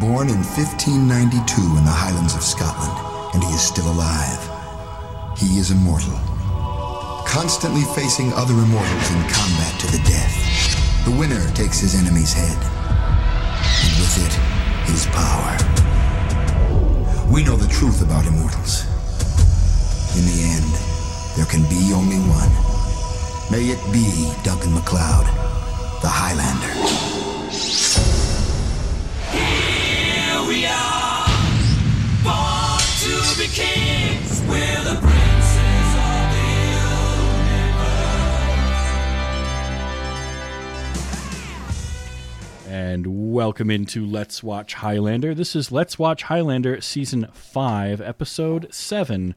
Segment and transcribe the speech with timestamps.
[0.00, 2.98] Born in 1592 in the Highlands of Scotland,
[3.32, 4.42] and he is still alive.
[5.38, 6.18] He is immortal,
[7.24, 10.34] constantly facing other immortals in combat to the death.
[11.06, 14.34] The winner takes his enemy's head, and with it,
[14.90, 15.54] his power.
[17.30, 18.82] We know the truth about immortals.
[20.18, 20.74] In the end,
[21.38, 22.50] there can be only one.
[23.46, 25.26] May it be Duncan MacLeod,
[26.02, 26.74] the Highlander.
[42.66, 45.34] And welcome into Let's Watch Highlander.
[45.34, 49.34] This is Let's Watch Highlander Season 5, Episode 7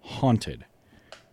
[0.00, 0.64] Haunted.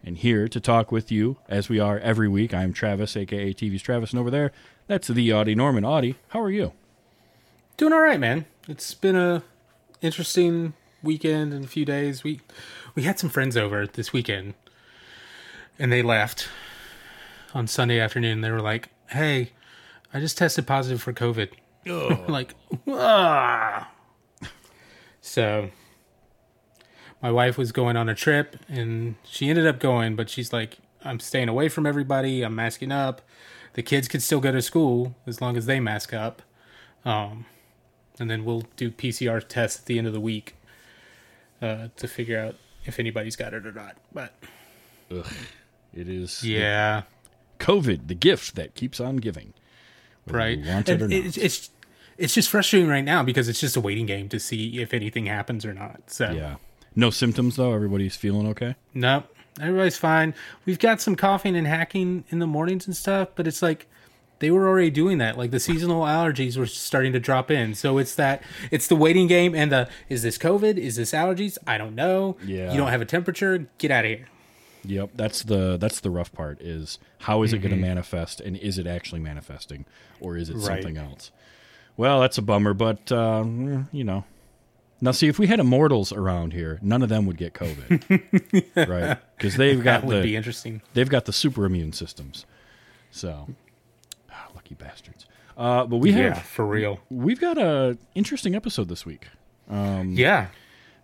[0.04, 3.82] And here to talk with you, as we are every week, I'm Travis, aka TV's
[3.82, 4.52] Travis, and over there,
[4.88, 5.86] that's the Audie Norman.
[5.86, 6.74] Audie, how are you?
[7.78, 8.46] Doing all right, man.
[8.68, 9.44] It's been a
[10.02, 12.24] interesting weekend and a few days.
[12.24, 12.42] We
[12.96, 14.54] we had some friends over this weekend,
[15.80, 16.50] and they left
[17.54, 18.42] on Sunday afternoon.
[18.42, 19.52] They were like, "Hey,
[20.14, 21.50] I just tested positive for COVID."
[22.30, 22.56] Like,
[22.88, 23.92] ah.
[25.20, 25.70] So,
[27.22, 30.78] my wife was going on a trip, and she ended up going, but she's like,
[31.04, 32.42] "I'm staying away from everybody.
[32.42, 33.22] I'm masking up.
[33.74, 36.42] The kids could still go to school as long as they mask up."
[37.04, 37.46] Um,
[38.20, 40.56] and then we'll do PCR tests at the end of the week
[41.62, 43.98] uh, to figure out if anybody's got it or not.
[44.14, 44.34] But
[45.12, 45.26] Ugh.
[45.94, 47.04] It is the yeah,
[47.60, 49.54] COVID, the gift that keeps on giving.
[50.28, 50.58] right.
[50.58, 51.12] it or not.
[51.12, 51.70] it's, it's
[52.18, 55.28] it's just frustrating right now because it's just a waiting game to see if anything
[55.28, 56.10] happens or not.
[56.10, 56.56] So yeah.
[56.96, 57.74] No symptoms, though?
[57.74, 58.76] Everybody's feeling okay?
[58.94, 59.26] nope,
[59.60, 60.34] everybody's fine.
[60.66, 63.88] We've got some coughing and hacking in the mornings and stuff, but it's like
[64.44, 65.38] they were already doing that.
[65.38, 67.74] Like the seasonal allergies were starting to drop in.
[67.74, 70.78] So it's that it's the waiting game and the is this COVID?
[70.78, 71.58] Is this allergies?
[71.66, 72.38] I don't know.
[72.46, 72.72] Yeah.
[72.72, 73.68] You don't have a temperature.
[73.78, 74.28] Get out of here.
[74.86, 77.82] Yep, that's the that's the rough part is how is it going to Mm-hmm.
[77.88, 79.86] manifest and is it actually manifesting
[80.20, 80.66] or is it Right.
[80.84, 81.32] something else?
[81.96, 84.26] Well, that's a bummer, but uh, mm, you know.
[85.00, 89.18] Now, see, if we had immortals around here, none of them would get COVID, right?
[89.38, 90.82] Because they've got That would the be interesting.
[90.94, 92.46] they've got the super immune systems.
[93.12, 93.50] So,
[94.64, 95.26] lucky bastards.
[95.58, 97.00] Uh, but we Yeah, have for real.
[97.10, 99.28] we've got a interesting episode this week.
[99.70, 100.48] Yeah.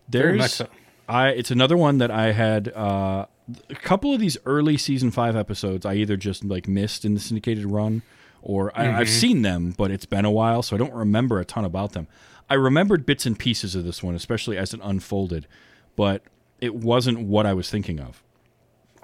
[0.07, 0.67] There's, Very much so.
[1.07, 3.25] I it's another one that I had uh,
[3.69, 5.85] a couple of these early season five episodes.
[5.85, 8.01] I either just like missed in the syndicated run,
[8.41, 8.97] or I, Mm-hmm.
[8.97, 11.91] I've seen them, but it's been a while, so I don't remember a ton about
[11.93, 12.07] them.
[12.49, 15.47] I remembered bits and pieces of this one, especially as it unfolded,
[15.95, 16.23] but
[16.59, 18.23] it wasn't what I was thinking of.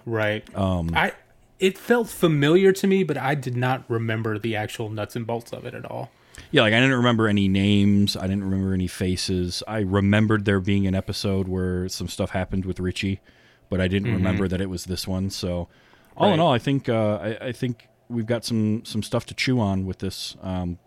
[0.08, 0.44] Right.
[0.56, 1.14] Um I
[1.60, 5.54] it felt familiar to me, but I did not remember the actual nuts and bolts
[5.54, 6.12] of it at all.
[6.52, 8.18] Yeah, like I didn't remember any names.
[8.18, 9.64] I didn't remember any faces.
[9.68, 13.22] I remembered there being an episode where some stuff happened with Richie,
[13.70, 15.30] but I didn't remember that it was this one.
[15.30, 15.70] So,
[16.18, 16.42] all in Mm-hmm.
[16.42, 19.86] All, I think uh, I, I think we've got some some stuff to chew on
[19.86, 20.36] with this.
[20.42, 20.78] Um,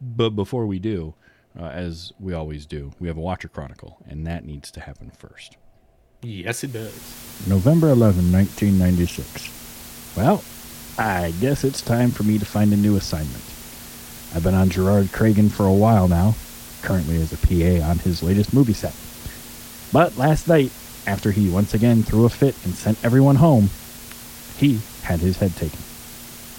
[0.00, 1.14] but before we do,
[1.58, 5.10] uh, as we always do, we have a Watcher Chronicle, and that needs to happen
[5.10, 5.56] first.
[6.22, 7.46] Yes, it does.
[7.46, 9.67] November 11, 1996.
[10.16, 10.42] Well,
[10.98, 13.44] I guess it's time for me to find a new assignment.
[14.34, 16.34] I've been on Gerard Cragen for a while now,
[16.82, 18.94] currently as a PA on his latest movie set.
[19.92, 20.72] But last night,
[21.06, 23.70] after he once again threw a fit and sent everyone home,
[24.58, 25.78] he had his head taken.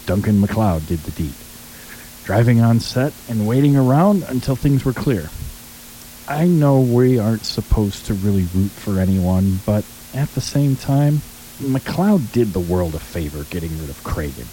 [0.05, 1.33] Duncan MacLeod did the deed,
[2.23, 5.29] driving on set and waiting around until things were clear.
[6.27, 9.83] I know we aren't supposed to really root for anyone, but
[10.13, 11.21] at the same time,
[11.59, 14.47] MacLeod did the world a favor getting rid of Cragen.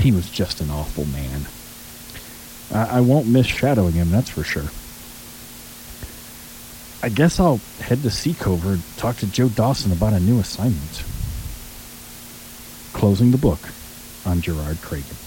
[0.00, 1.46] He was just an awful man.
[2.72, 4.70] I, I won't miss shadowing him, that's for sure.
[7.02, 11.04] I guess I'll head to Seacouver and talk to Joe Dawson about a new assignment.
[12.92, 13.60] Closing the book
[14.24, 15.20] on Gerard Cragen.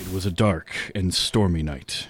[0.00, 2.06] It was a dark and stormy night.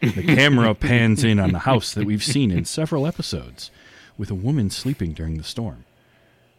[0.00, 3.70] The camera pans in on the house that we've seen in several episodes,
[4.18, 5.84] with a woman sleeping during the storm.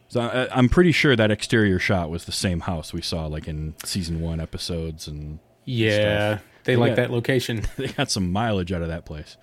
[0.08, 3.48] So I, I'm pretty sure that exterior shot was the same house we saw, like
[3.48, 6.40] in season one episodes, and Yeah.
[6.64, 6.80] They Yeah.
[6.80, 7.64] like that location.
[7.78, 9.38] they got some mileage out of that place.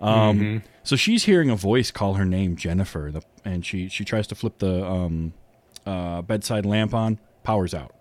[0.00, 4.26] Um, So she's hearing a voice call her name, Jennifer, the, and she she tries
[4.28, 5.32] to flip the um,
[5.86, 7.18] uh, bedside lamp on.
[7.42, 7.94] Power's out.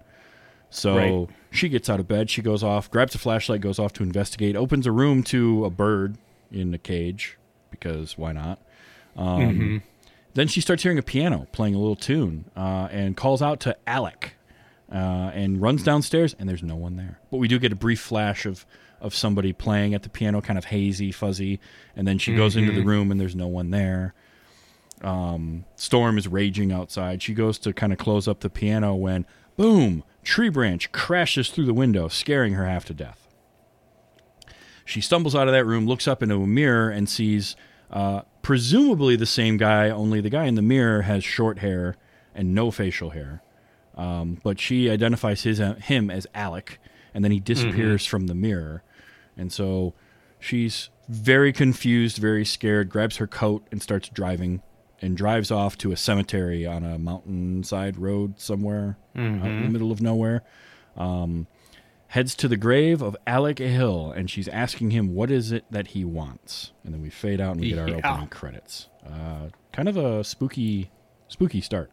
[0.69, 1.29] So Right.
[1.51, 2.29] she gets out of bed.
[2.29, 4.55] She goes off, grabs a flashlight, goes off to investigate.
[4.55, 6.17] Opens a room to a bird
[6.51, 7.37] in a cage
[7.71, 8.59] because why not?
[9.17, 9.81] Um,
[10.37, 13.75] Then she starts hearing a piano playing a little tune uh, and calls out to
[13.87, 14.35] Alec
[14.91, 17.19] uh, and runs downstairs, and there's no one there.
[17.31, 18.63] But we do get a brief flash of
[19.01, 21.59] of somebody playing at the piano, kind of hazy, fuzzy,
[21.95, 24.13] and then she goes into the room and there's no one there.
[25.01, 27.23] Um, storm is raging outside.
[27.23, 29.25] She goes to kind of close up the piano when,
[29.55, 33.27] boom, tree branch crashes through the window, scaring her half to death.
[34.85, 37.55] She stumbles out of that room, looks up into a mirror, and sees
[37.91, 41.95] uh, presumably the same guy, only the guy in the mirror has short hair
[42.35, 43.41] and no facial hair.
[43.95, 46.79] Um, but she identifies his, uh, him as Alec,
[47.13, 48.83] and then he disappears from the mirror.
[49.35, 49.93] And so
[50.39, 54.61] she's very confused, very scared, grabs her coat and starts driving
[55.01, 59.91] and drives off to a cemetery on a mountainside road somewhere out in the middle
[59.91, 60.43] of nowhere.
[60.95, 61.47] Um,
[62.09, 65.87] heads to the grave of Alec Hill, and she's asking him what is it that
[65.87, 66.71] he wants.
[66.83, 67.95] And then we fade out and we get our Yeah.
[68.11, 68.87] opening credits.
[69.05, 70.89] Uh, kind of a spooky,
[71.27, 71.91] spooky start.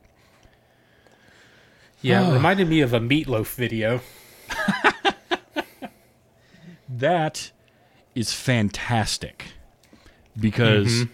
[2.01, 4.01] Yeah, it reminded me of a Meat Loaf video.
[6.89, 7.51] That
[8.15, 9.47] is fantastic
[10.39, 11.13] because Mm-hmm.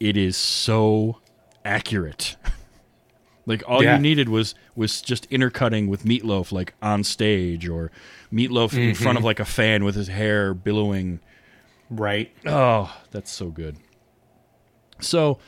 [0.00, 1.18] it is so
[1.64, 2.36] accurate.
[3.46, 3.96] like all Yeah.
[3.96, 7.90] you needed was was just intercutting with Meat Loaf like on stage or
[8.32, 9.16] Meat Loaf in front Mm-hmm.
[9.18, 11.20] of like a fan with his hair billowing.
[11.90, 12.32] Right.
[12.46, 13.76] Oh, that's so good.
[15.00, 15.38] So,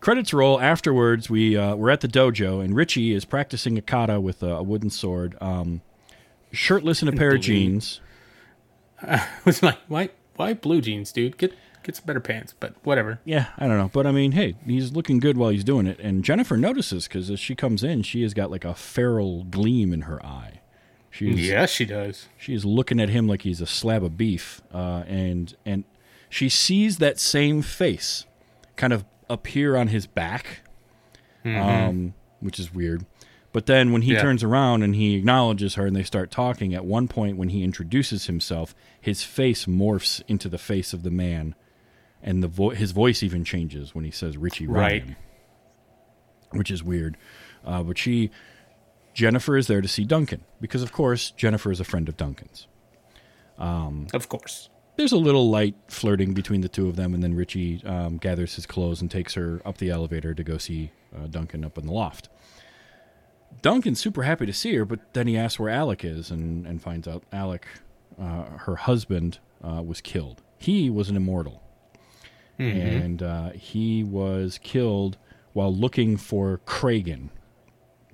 [0.00, 0.60] credits roll.
[0.60, 4.54] Afterwards, we uh, we're at the dojo, and Richie is practicing a kata with a,
[4.56, 5.82] a wooden sword, um,
[6.52, 8.00] shirtless in a pair of jeans.
[9.02, 11.36] I was like, why why blue jeans, dude?
[11.38, 11.52] Get
[11.82, 13.18] get some better pants, but whatever.
[13.24, 15.98] Yeah, I don't know, but I mean, hey, he's looking good while he's doing it,
[15.98, 19.92] and Jennifer notices because as she comes in, she has got like a feral gleam
[19.92, 20.59] in her eye.
[21.28, 22.28] She's Yes, she does.
[22.38, 25.84] she is looking at him like he's a slab of beef, uh, and and
[26.30, 28.24] she sees that same face
[28.76, 30.60] kind of appear on his back,
[31.44, 33.04] um, which is weird.
[33.52, 34.22] But then when he Yeah.
[34.22, 37.64] turns around and he acknowledges her and they start talking, at one point when he
[37.64, 41.54] introduces himself, his face morphs into the face of the man,
[42.22, 45.02] and the vo- his voice even changes when he says Richie Right.
[45.02, 45.16] Ryan,
[46.52, 47.16] which is weird.
[47.64, 48.30] Uh, but she,
[49.20, 52.66] Jennifer, is there to see Duncan because, of course, Jennifer is a friend of Duncan's.
[54.14, 54.70] Of course.
[54.96, 58.54] There's a little light flirting between the two of them, and then Richie um, gathers
[58.54, 61.84] his clothes and takes her up the elevator to go see uh, Duncan up in
[61.84, 62.30] the loft.
[63.60, 66.80] Duncan's super happy to see her, but then he asks where Alec is and, and
[66.80, 67.66] finds out Alec,
[68.18, 70.40] uh, her husband, uh, was killed.
[70.56, 71.62] He was an immortal.
[73.02, 75.18] And uh, he was killed
[75.52, 77.28] while looking for Cragen,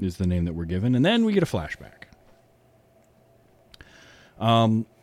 [0.01, 0.95] is the name that we're given.
[0.95, 2.07] And then we get a flashback.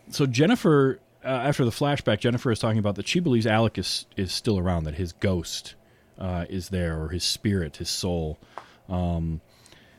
[0.09, 4.05] so Jennifer, uh, after the flashback, Jennifer is talking about that she believes Alec is
[4.15, 5.75] is still around, that his ghost
[6.19, 8.37] uh, is there, or his spirit, his soul.
[8.89, 9.41] Um,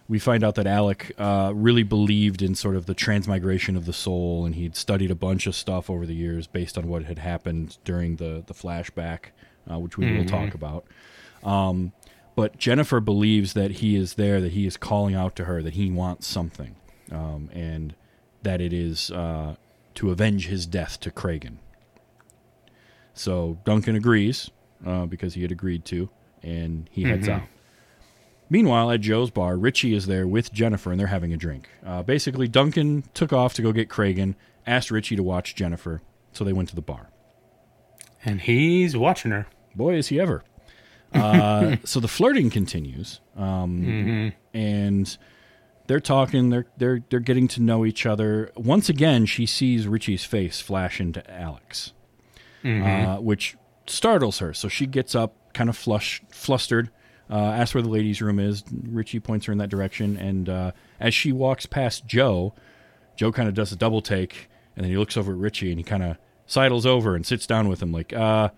[0.07, 3.93] we find out that Alec uh, really believed in sort of the transmigration of the
[3.93, 7.19] soul, and he'd studied a bunch of stuff over the years based on what had
[7.19, 9.27] happened during the the flashback,
[9.71, 10.85] uh, which we will talk about.
[11.43, 11.93] Um,
[12.35, 15.75] but Jennifer believes that he is there, that he is calling out to her, that
[15.75, 16.75] he wants something,
[17.11, 17.95] um, and
[18.43, 19.57] that it is uh,
[19.95, 21.57] to avenge his death to Cragen.
[23.15, 24.51] So Duncan agrees
[24.85, 26.09] uh, because he had agreed to,
[26.43, 27.43] and he heads out.
[28.51, 31.69] Meanwhile, at Joe's bar, Richie is there with Jennifer, and they're having a drink.
[31.85, 34.35] Uh, basically, Duncan took off to go get Cragen,
[34.67, 36.03] asked Richie to watch Jennifer,
[36.33, 37.09] so they went to the bar.
[38.25, 39.47] And he's watching her.
[39.75, 40.45] Boy, is he ever.
[41.15, 45.17] Uh, so the flirting continues, um, and
[45.87, 46.51] they're talking.
[46.51, 48.51] They're they're they're getting to know each other.
[48.57, 51.93] Once again, she sees Richie's face flash into Alex,
[52.65, 53.57] uh, which
[53.87, 54.53] startles her.
[54.55, 56.91] So she gets up, kind of flush, flustered,
[57.31, 58.65] uh, asks where the ladies' room is.
[58.73, 62.55] Richie points her in that direction, and uh, as she walks past Joe,
[63.17, 65.79] Joe kind of does a double take, and then he looks over at Richie, and
[65.79, 66.17] he kind of
[66.47, 68.49] sidles over and sits down with him, like, uh,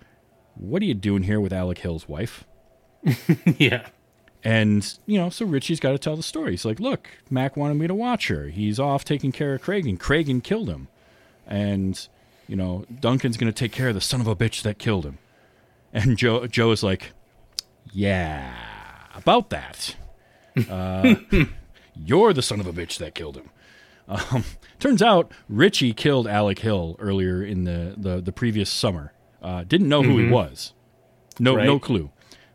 [0.57, 2.45] "What are you doing here with Alec Hill's wife?"
[3.59, 3.87] yeah.
[4.45, 6.53] And, you know, so Richie's got to tell the story.
[6.53, 8.47] He's like, look, Mac wanted me to watch her.
[8.47, 9.99] He's off taking care of Craig, Cragen.
[9.99, 10.87] Cragen killed him.
[11.49, 12.07] And,
[12.47, 15.05] you know, Duncan's going to take care of the son of a bitch that killed
[15.05, 15.19] him.
[15.93, 17.13] And Joe, Joe is like,
[17.93, 18.55] yeah,
[19.15, 19.97] about that.
[20.71, 21.17] Uh,
[21.95, 23.51] you're the son of a bitch that killed him.
[24.09, 24.43] Um,
[24.79, 29.13] turns out Richie killed Alec Hill earlier in the, the, the previous summer.
[29.43, 30.73] Uh, didn't know who he was.
[31.39, 32.11] No, no clue.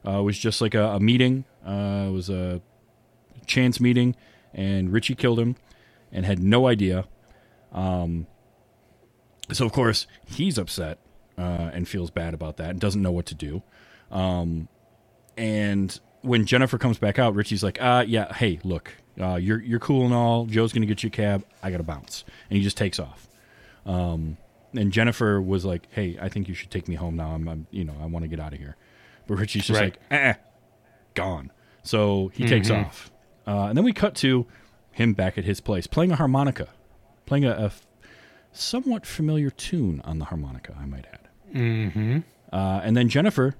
[0.05, 1.45] Uh, it was just like a, a meeting.
[1.65, 2.61] Uh, it was a
[3.45, 4.15] chance meeting,
[4.53, 5.55] and Richie killed him,
[6.11, 7.05] and had no idea.
[7.71, 8.27] Um,
[9.51, 10.97] so of course he's upset
[11.37, 13.61] uh, and feels bad about that, and doesn't know what to do.
[14.09, 14.67] Um,
[15.37, 19.79] and when Jennifer comes back out, Richie's like, "Uh, yeah, hey, look, uh, you're you're
[19.79, 20.45] cool and all.
[20.45, 21.45] Joe's gonna get you a cab.
[21.61, 23.27] I gotta bounce," and he just takes off.
[23.85, 24.37] Um,
[24.73, 27.31] and Jennifer was like, "Hey, I think you should take me home now.
[27.31, 28.75] I'm, I'm you know, I want to get out of here."
[29.27, 29.97] But Richie's just Right.
[30.09, 30.33] like, "Eh,
[31.13, 31.51] gone."
[31.83, 33.11] So he takes off,
[33.47, 34.45] uh, and then we cut to
[34.91, 36.67] him back at his place playing a harmonica,
[37.25, 37.87] playing a, a f-
[38.51, 41.27] somewhat familiar tune on the harmonica, I might add.
[41.53, 42.19] Mm-hmm.
[42.51, 43.55] Uh, and then Jennifer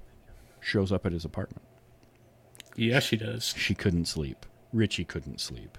[0.60, 1.62] shows up at his apartment.
[2.76, 3.54] Yeah, she does.
[3.56, 4.46] She couldn't sleep.
[4.72, 5.76] Richie couldn't sleep.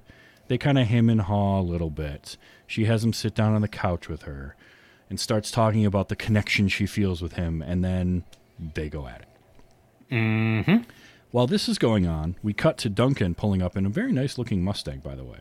[0.48, 2.38] They kind of hem and haw a little bit.
[2.68, 4.56] She has him sit down on the couch with her
[5.14, 8.24] and starts talking about the connection she feels with him, and then
[8.74, 9.28] they go at it.
[10.12, 10.90] Mm-hmm.
[11.30, 14.40] While this is going on, we cut to Duncan pulling up in a very nice
[14.40, 15.38] looking Mustang, by the way.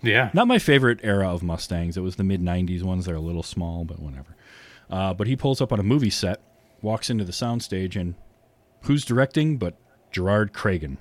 [0.00, 0.30] Yeah.
[0.32, 1.98] Not my favorite era of Mustangs.
[1.98, 3.04] It was the mid 90s ones.
[3.04, 4.34] They're a little small, but whatever.
[4.88, 6.40] Uh, but he pulls up on a movie set,
[6.80, 8.14] walks into the soundstage, and
[8.84, 9.76] who's directing but
[10.12, 10.96] Gerard Cragen?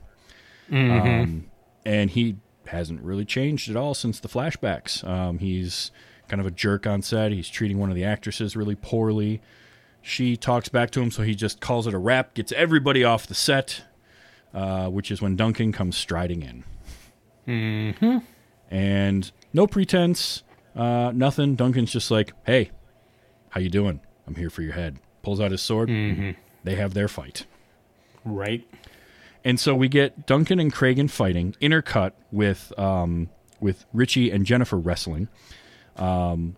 [0.70, 1.50] Um,
[1.86, 5.08] and he hasn't really changed at all since the flashbacks.
[5.08, 5.92] Um, he's
[6.28, 7.32] kind of a jerk on set.
[7.32, 9.42] He's treating one of the actresses really poorly.
[10.02, 13.28] She talks back to him, so he just calls it a wrap, gets everybody off
[13.28, 13.82] the set,
[14.54, 16.64] uh, which is when Duncan comes striding in
[17.48, 18.18] Mm-hmm.
[18.70, 20.44] and no pretense,
[20.76, 21.56] uh, nothing.
[21.56, 22.72] Duncan's just like, "Hey,
[23.50, 24.02] how you doing?
[24.28, 25.90] I'm here for your head." Pulls out his sword.
[26.64, 27.46] They have their fight,
[28.26, 28.68] Right.
[29.46, 33.30] and so we get Duncan and Cragen fighting, intercut with um,
[33.62, 35.30] with Richie and Jennifer wrestling,
[35.98, 36.56] um,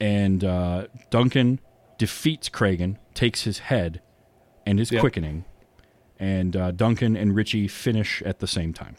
[0.00, 1.60] and uh, Duncan
[1.98, 4.00] defeats Cragen, takes his head,
[4.66, 5.00] and is Yep.
[5.00, 5.44] quickening,
[6.18, 8.96] and uh, Duncan and Richie finish at the same time.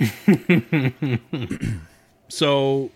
[2.30, 2.90] So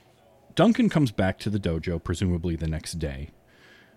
[0.55, 3.31] Duncan comes back to the dojo, presumably the next day,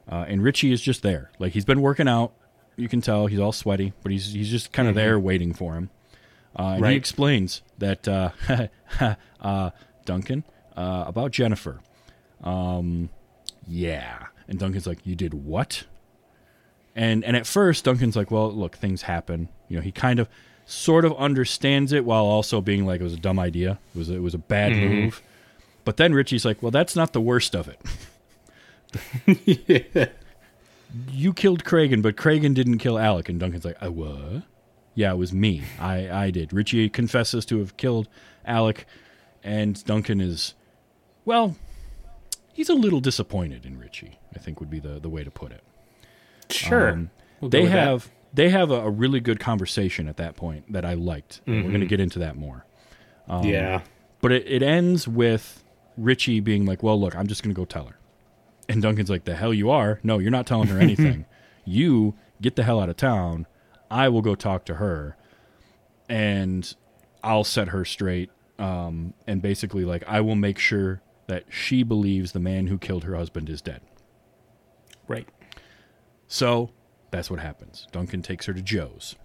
[0.09, 1.29] uh, and Richie is just there.
[1.39, 2.33] Like he's been working out.
[2.77, 5.73] You can tell he's all sweaty, but he's he's just kind of there waiting for
[5.75, 5.89] him.
[6.57, 8.29] Uh, and he explains that uh,
[9.41, 9.71] uh,
[10.05, 10.45] Duncan
[10.77, 11.81] uh, about Jennifer.
[12.45, 13.09] Um,
[13.67, 15.83] yeah, and Duncan's like, "You did what?"
[16.95, 20.29] And and at first Duncan's like, "Well, look, things happen." You know, he kind of
[20.67, 23.79] sort of understands it while also being like it was a dumb idea.
[23.93, 25.21] It was it was a bad move.
[25.83, 27.81] But then Richie's like, "Well, that's not the worst of it.
[29.45, 30.05] yeah.
[31.11, 34.43] You killed Cragen, but Cragen didn't kill Alec." And Duncan's like, "I what?"
[34.93, 35.63] Yeah, it was me.
[35.77, 36.53] I I did.
[36.53, 38.07] Richie confesses to have killed
[38.45, 38.85] Alec,
[39.43, 40.53] and Duncan is,
[41.25, 41.57] well,
[42.55, 44.17] he's a little disappointed in Richie.
[44.35, 45.63] I think would be the the way to put it.
[46.49, 46.89] Sure.
[46.89, 47.09] Um,
[47.41, 47.87] We'll they with that.
[47.87, 51.41] have they have a, a really good conversation at that point that I liked.
[51.45, 51.69] and We're Mm-hmm.
[51.69, 52.65] going to get into that more.
[53.27, 53.81] um, yeah.
[54.21, 55.63] But it, it ends with
[55.97, 57.97] Richie being like, "Well, look, I'm just going to go tell her,"
[58.69, 59.99] and Duncan's like, "The hell you are?
[60.01, 61.25] No, you're not telling her anything.
[61.65, 63.45] you get the hell out of town.
[63.91, 65.15] I will go talk to her,
[66.09, 66.73] and
[67.23, 68.29] I'll set her straight.
[68.57, 73.03] Um, and basically, like, I will make sure that she believes the man who killed
[73.03, 73.81] her husband is dead."
[75.07, 75.27] Right.
[76.27, 76.71] So
[77.11, 77.87] that's what happens.
[77.91, 79.15] Duncan takes her to Joe's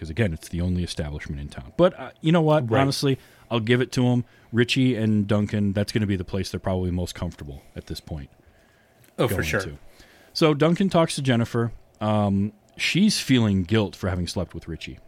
[0.00, 1.74] because again, it's the only establishment in town.
[1.76, 2.70] But uh, you know what?
[2.70, 2.80] Right.
[2.80, 3.18] Honestly,
[3.50, 4.24] I'll give it to him.
[4.50, 5.74] Richie and Duncan.
[5.74, 8.30] That's going to be the place they're probably most comfortable at this point.
[9.18, 9.60] Oh, for sure.
[9.60, 9.78] to.
[10.32, 11.72] So Duncan talks to Jennifer.
[12.00, 14.98] Um, she's feeling guilt for having slept with Richie.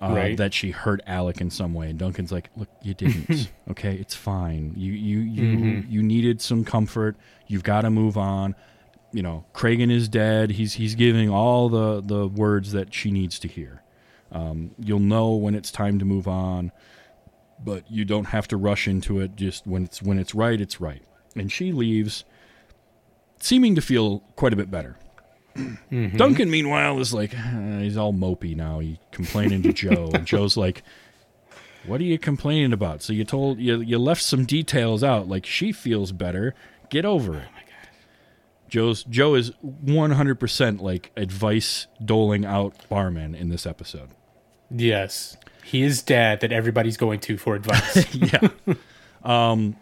[0.00, 0.36] Uh, Right.
[0.36, 3.50] That she hurt Alec in some way, and Duncan's like, "Look, you didn't.
[3.70, 4.74] okay, it's fine.
[4.76, 5.90] You you you Mm-hmm.
[5.90, 7.16] you needed some comfort.
[7.46, 8.54] You've got to move on.
[9.12, 10.50] You know, Cragen is dead.
[10.50, 13.82] He's he's giving all the the words that she needs to hear.
[14.32, 16.72] Um, you'll know when it's time to move on,
[17.64, 19.36] but you don't have to rush into it.
[19.36, 21.02] Just when it's when it's right, it's right.
[21.36, 22.24] And she leaves,
[23.40, 24.96] seeming to feel quite a bit better.
[26.16, 28.78] Duncan, meanwhile, is like "Uh, he's all mopey now.
[28.80, 30.82] He complaining to Joe, and Joe's like,
[31.86, 35.28] "What are you complaining about?" So you told you you left some details out.
[35.28, 36.54] Like she feels better.
[36.90, 37.48] Get over it.
[38.68, 44.10] Joe's Joe is one hundred percent like advice doling out barman in this episode.
[44.70, 45.36] Yes.
[45.64, 48.14] He is dad that everybody's going to for advice.
[48.14, 48.48] yeah.
[49.24, 49.76] Um,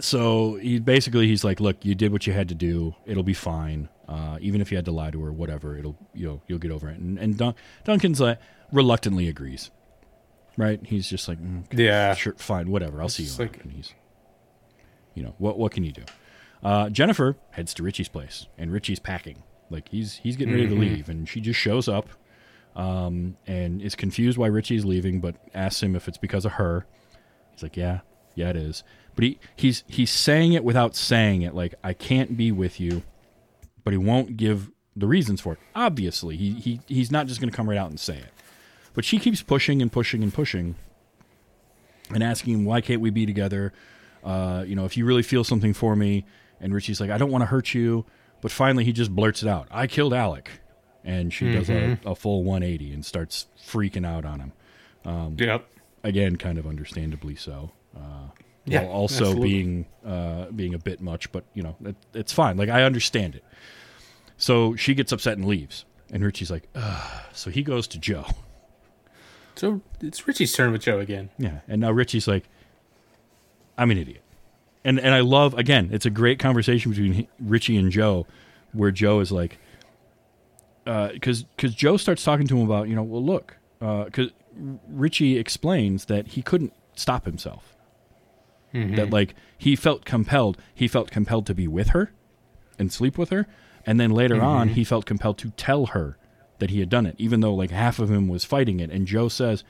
[0.00, 2.94] so he basically he's like, look, you did what you had to do.
[3.06, 3.88] It'll be fine.
[4.08, 6.70] Uh, even if you had to lie to her, whatever, it'll you know you'll get
[6.70, 6.98] over it.
[6.98, 8.38] And and Dun- Duncan's like
[8.72, 9.70] reluctantly agrees.
[10.56, 10.78] Right?
[10.84, 12.14] He's just like, mm, okay, Yeah.
[12.14, 13.02] sure, fine, whatever.
[13.02, 13.32] I'll see you.
[13.38, 13.92] like- and he's,
[15.14, 16.02] you know, what what can you do?
[16.62, 19.42] Uh, Jennifer heads to Richie's place, and Richie's packing.
[19.70, 22.08] Like he's he's getting ready to leave, and she just shows up,
[22.76, 26.86] um, and is confused why Richie's leaving, but asks him if it's because of her.
[27.52, 28.00] He's like, yeah,
[28.34, 28.82] yeah, it is.
[29.14, 31.54] But he he's he's saying it without saying it.
[31.54, 33.02] Like I can't be with you,
[33.84, 35.58] but he won't give the reasons for it.
[35.74, 38.32] Obviously, he he he's not just going to come right out and say it.
[38.94, 40.76] But she keeps pushing and pushing and pushing,
[42.10, 43.72] and asking him, why can't we be together?
[44.22, 46.24] Uh, you know, if you really feel something for me,
[46.60, 48.06] And Richie's like, I don't want to hurt you.
[48.40, 50.50] But finally, he just blurts it out I killed Alec.
[51.02, 54.52] And she does a, a full 180 and starts freaking out on him.
[55.38, 55.68] Yep.
[56.02, 57.72] Again, kind of understandably so.
[57.94, 58.28] Uh,
[58.66, 59.48] Yeah, while also absolutely.
[59.48, 62.56] being uh, being a bit much, but you know it, it's fine.
[62.56, 63.44] Like I understand it.
[64.36, 67.22] So she gets upset and leaves, and Richie's like, Ugh.
[67.32, 68.26] so he goes to Joe.
[69.54, 71.30] So it's Richie's turn with Joe again.
[71.38, 72.48] Yeah, and now Richie's like,
[73.76, 74.22] I'm an idiot,
[74.84, 75.90] and and I love again.
[75.92, 78.26] It's a great conversation between Richie and Joe,
[78.72, 79.58] where Joe is like,
[80.84, 84.30] because because Joe starts talking to him about you know well look because
[84.88, 87.73] Richie explains that he couldn't stop himself.
[88.96, 92.12] That like he felt compelled, he felt compelled to be with her
[92.78, 93.46] and sleep with her,
[93.86, 96.18] and then later on he felt compelled to tell her
[96.58, 98.90] that he had done it, even though like half of him was fighting it.
[98.90, 99.62] And Joe says,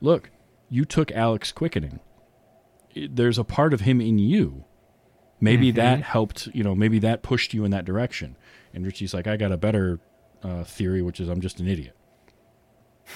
[0.00, 0.30] "Look,
[0.68, 2.00] you took Alex quickening.
[2.94, 4.64] There's a part of him in you.
[5.40, 6.48] Maybe that helped.
[6.52, 8.36] You know, maybe that pushed you in that direction."
[8.74, 10.00] And Richie's like, "I got a better
[10.42, 11.94] uh, theory, which is I'm just an idiot."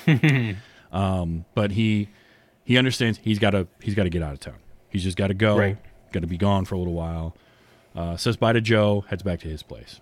[0.92, 2.08] um, but he
[2.64, 4.58] he understands he's got to he's got to get out of town.
[4.92, 5.56] He's just got to go.
[5.58, 5.78] Right.
[6.12, 7.34] Got to be gone for a little while.
[7.96, 9.04] Uh, says bye to Joe.
[9.08, 10.00] Heads back to his place.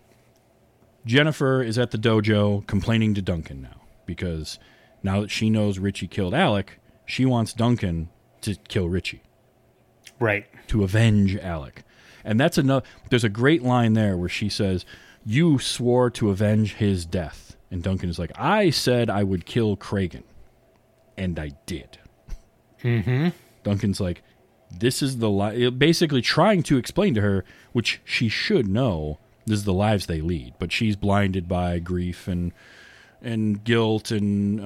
[1.06, 4.58] Jennifer is at the dojo complaining to Duncan now because
[5.02, 8.08] now that she knows Richie killed Alec, she wants Duncan
[8.42, 9.22] to kill Richie
[10.18, 10.46] Right.
[10.68, 11.84] to avenge Alec.
[12.24, 14.84] And that's another there's a great line there where she says,
[15.24, 19.76] "You swore to avenge his death." And Duncan is like, "I said I would kill
[19.76, 20.24] Cragen,
[21.16, 21.98] And I did.
[22.82, 23.32] Mhm.
[23.62, 24.22] Duncan's like,
[24.76, 29.58] "This is the li-, basically trying to explain to her which she should know this
[29.60, 32.52] is the lives they lead, but she's blinded by grief and
[33.22, 34.64] and guilt and uh,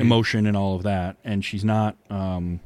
[0.00, 2.60] emotion and all of that, and she's not um,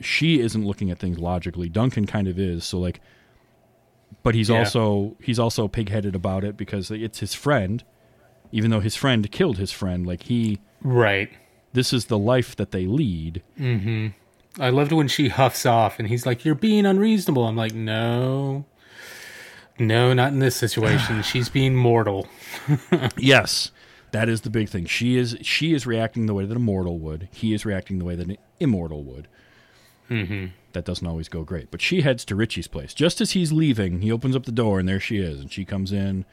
[0.00, 1.68] she isn't looking at things logically.
[1.68, 2.64] Duncan kind of is.
[2.64, 3.00] So like,
[4.22, 4.58] but he's Yeah.
[4.60, 7.84] also he's also pigheaded about it because it's his friend,
[8.50, 10.06] even though his friend killed his friend.
[10.06, 11.30] Like he, Right.
[11.72, 13.42] this is the life that they lead.
[14.60, 17.46] I loved when she huffs off and he's like, You're being unreasonable.
[17.46, 18.64] I'm like, No.
[19.78, 21.22] No, not in this situation.
[21.22, 22.28] She's being mortal.
[23.16, 23.70] Yes,
[24.12, 24.84] that is the big thing.
[24.84, 27.28] She is she is reacting the way that a mortal would.
[27.32, 29.26] He is reacting the way that an immortal would.
[30.10, 30.46] Mm-hmm.
[30.72, 31.70] That doesn't always go great.
[31.70, 32.92] But she heads to Richie's place.
[32.92, 35.40] Just as he's leaving, he opens up the door and there she is.
[35.40, 36.26] And she comes in,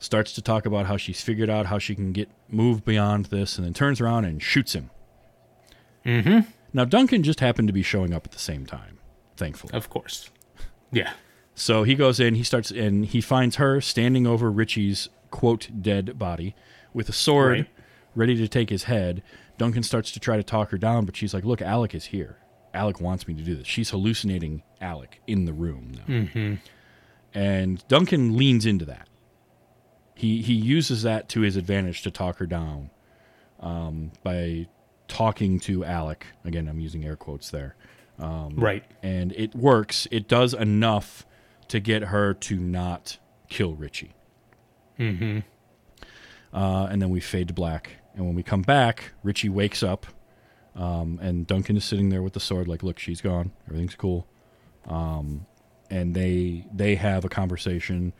[0.00, 3.56] starts to talk about how she's figured out how she can get move beyond this,
[3.56, 4.90] and then turns around and shoots him.
[6.04, 6.50] Mm-hmm.
[6.72, 8.98] Now Duncan just happened to be showing up at the same time,
[9.36, 9.72] thankfully.
[9.74, 10.30] Of course.
[10.92, 11.12] Yeah.
[11.54, 16.18] So he goes in, he starts, and he finds her standing over Richie's quote dead
[16.18, 16.54] body
[16.94, 17.68] with a sword Right.
[18.14, 19.22] ready to take his head.
[19.58, 22.38] Duncan starts to try to talk her down, but she's like, "Look, Alec is here.
[22.72, 26.54] Alec wants me to do this." She's hallucinating Alec in the room now, mm-hmm.
[27.34, 29.08] and Duncan leans into that.
[30.14, 32.90] He he uses that to his advantage to talk her down
[33.60, 34.68] um, by
[35.08, 36.26] talking to Alec.
[36.44, 37.74] Again, I'm using air quotes there
[38.18, 38.84] Right.
[39.02, 40.06] and it works.
[40.10, 41.24] It does enough
[41.68, 43.18] to get her to not
[43.48, 44.12] kill Richie.
[44.98, 45.40] Mm-hmm.
[46.52, 47.90] Uh, and then we fade to black.
[48.14, 50.06] And when we come back, Richie wakes up,
[50.74, 53.52] um, and Duncan is sitting there with the sword, like, "Look, she's gone.
[53.68, 54.26] Everything's cool."
[54.86, 55.46] Um,
[55.90, 58.12] and they they have a conversation,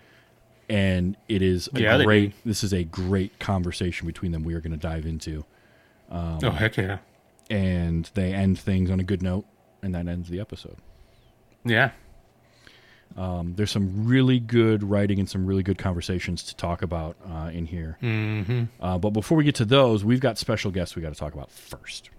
[0.69, 2.35] and it is a Yeah, great.
[2.45, 4.45] This is a great conversation between them.
[4.45, 5.45] We are going to dive into,
[6.11, 6.99] oh, heck yeah.
[7.51, 9.45] and they end things on a good note,
[9.83, 10.77] and that ends the episode.
[11.65, 11.91] Yeah.
[13.17, 17.51] Um, there's some really good writing and some really good conversations to talk about uh,
[17.53, 17.99] in here.
[18.03, 18.65] Mm-hmm.
[18.81, 21.35] Uh, but before we get to those, we've got special guests we got to talk
[21.35, 22.11] about first.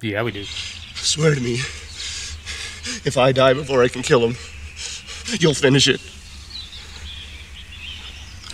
[0.00, 0.44] Yeah, we do.
[0.44, 4.36] Swear to me, if I die before I can kill him,
[5.38, 6.00] you'll finish it.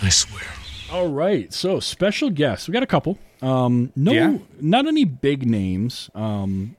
[0.03, 0.43] I swear.
[0.91, 2.67] All right, so special guests.
[2.67, 3.17] We got a couple.
[3.41, 4.37] Um, no, Yeah.
[4.59, 6.09] not any big names.
[6.13, 6.75] Um,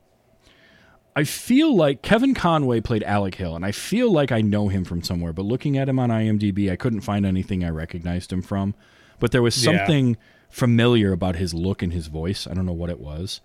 [1.15, 4.85] I feel like Kevin Conway played Alec Hill, and I feel like I know him
[4.85, 5.33] from somewhere.
[5.33, 8.75] But looking at him on IMDb, I couldn't find anything I recognized him from.
[9.19, 9.77] But there was Yeah.
[9.77, 10.17] something
[10.49, 12.47] familiar about his look and his voice.
[12.47, 13.41] I don't know what it was.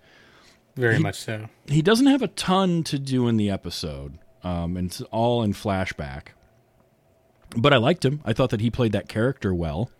[0.76, 1.48] Very much so.
[1.66, 5.52] he doesn't have a ton to do in the episode, um, and it's all in
[5.52, 6.28] flashback.
[7.56, 8.20] But I liked him.
[8.24, 9.90] I thought that he played that character well.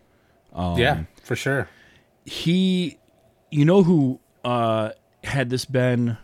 [0.53, 1.67] Um, yeah, for sure.
[2.25, 2.98] He,
[3.51, 4.91] you know, who uh,
[5.23, 6.17] had this been,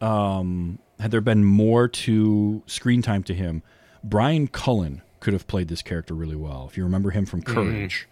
[0.00, 3.62] um, had there been more to screen time to him,
[4.02, 6.66] Brian Cullen could have played this character really well.
[6.70, 8.08] If you remember him from Courage,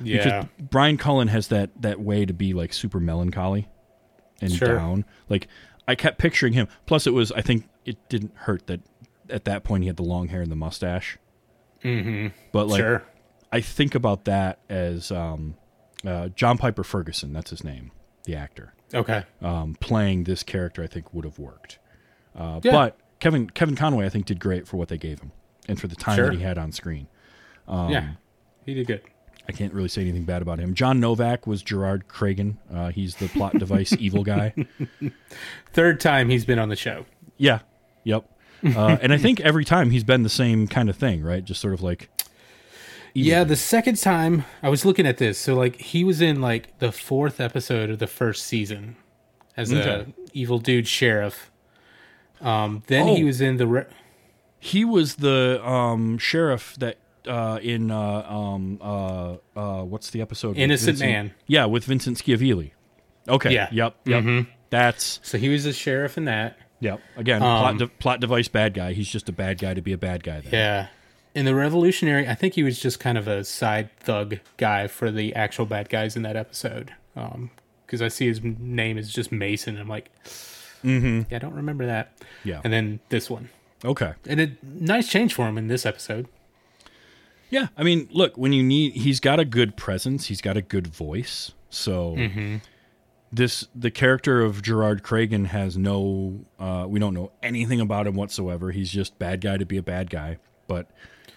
[0.00, 0.16] Yeah.
[0.16, 3.68] because Brian Cullen has that that way to be like super melancholy
[4.40, 4.76] and Sure.
[4.76, 5.04] down.
[5.28, 5.48] Like
[5.88, 6.68] I kept picturing him.
[6.86, 8.80] Plus, it was I think it didn't hurt that
[9.30, 11.18] at that point he had the long hair and the mustache.
[11.82, 12.28] Mm-hmm.
[12.52, 13.02] But like, sure.
[13.52, 15.56] I think about that as um,
[16.06, 17.32] uh, John Pyper-Ferguson.
[17.32, 17.90] That's his name,
[18.24, 18.74] the actor.
[18.92, 19.24] Okay.
[19.42, 21.78] Um, playing this character, I think would have worked.
[22.36, 22.72] Uh, Yeah.
[22.72, 25.32] But Kevin Kevin Conway, I think, did great for what they gave him
[25.68, 26.26] and for the time Sure.
[26.30, 27.06] that he had on screen.
[27.66, 28.12] Um, yeah.
[28.66, 29.02] He did good.
[29.48, 30.74] I can't really say anything bad about him.
[30.74, 32.56] John Novak was Gerard Cragen.
[32.72, 34.54] Uh, he's the plot device evil guy.
[35.72, 37.04] Third time he's been on the show.
[37.36, 37.60] Yeah.
[38.04, 38.24] Yep.
[38.64, 41.44] Uh, and I think every time he's been the same kind of thing, right?
[41.44, 42.08] Just sort of like
[43.14, 46.78] Yeah, the second time I was looking at this, so like he was in like
[46.80, 48.96] the fourth episode of the first season
[49.56, 51.50] as a evil dude sheriff.
[52.40, 53.26] Um, then he Oh.
[53.26, 53.86] was in the re-
[54.58, 56.98] he was the um, sheriff that
[57.28, 57.98] uh, in uh,
[58.28, 60.56] um, uh, uh, what's the episode?
[60.58, 61.34] Innocent Vincent- Man.
[61.46, 62.72] Yeah, with Vincent Schiavelli.
[63.28, 63.54] Okay.
[63.54, 63.68] Yeah.
[63.70, 63.94] Yep.
[64.06, 64.46] Yep.
[64.70, 66.58] That's so he was the sheriff in that.
[66.80, 67.00] yep.
[67.16, 68.92] Again, Um, plot, de- plot device bad guy.
[68.92, 70.40] He's just a bad guy to be a bad guy.
[70.40, 70.52] Then.
[70.52, 70.86] Yeah.
[71.34, 75.10] In the Revolutionary, I think he was just kind of a side thug guy for
[75.10, 76.92] the actual bad guys in that episode.
[77.86, 79.76] Because I see his name is just Mason.
[79.76, 80.10] I'm like,
[80.84, 81.22] mm-hmm.
[81.28, 82.12] yeah, I don't remember that.
[82.44, 82.60] Yeah.
[82.62, 83.48] And then this one.
[83.84, 84.14] Okay.
[84.26, 86.28] And a nice change for him in this episode.
[87.50, 90.62] Yeah, I mean, look, when you need, he's got a good presence, he's got a
[90.62, 91.52] good voice.
[91.68, 92.16] So
[93.32, 98.14] this, the character of Gerard Cragen has no, uh, we don't know anything about him
[98.14, 98.70] whatsoever.
[98.70, 100.90] He's just bad guy to be a bad guy, but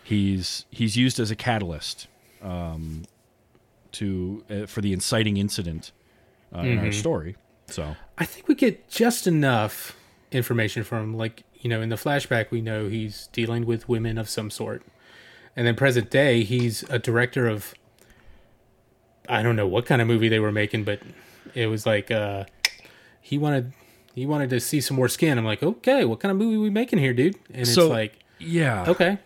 [0.07, 2.07] he's he's used as a catalyst
[2.41, 3.03] um,
[3.91, 5.91] to uh, for the inciting incident
[6.55, 7.35] uh, in our story.
[7.67, 9.97] So I think we get just enough
[10.31, 11.17] information from him.
[11.17, 14.83] Like, you know, in the flashback, we know he's dealing with women of some sort.
[15.55, 17.73] And then present day, he's a director of,
[19.27, 20.99] I don't know what kind of movie they were making, but
[21.55, 22.45] it was like, uh,
[23.21, 23.73] he wanted,
[24.13, 25.37] he wanted to see some more skin.
[25.37, 27.35] I'm like, okay, what kind of movie we making here, dude?
[27.53, 29.17] And So- it's like, yeah, okay.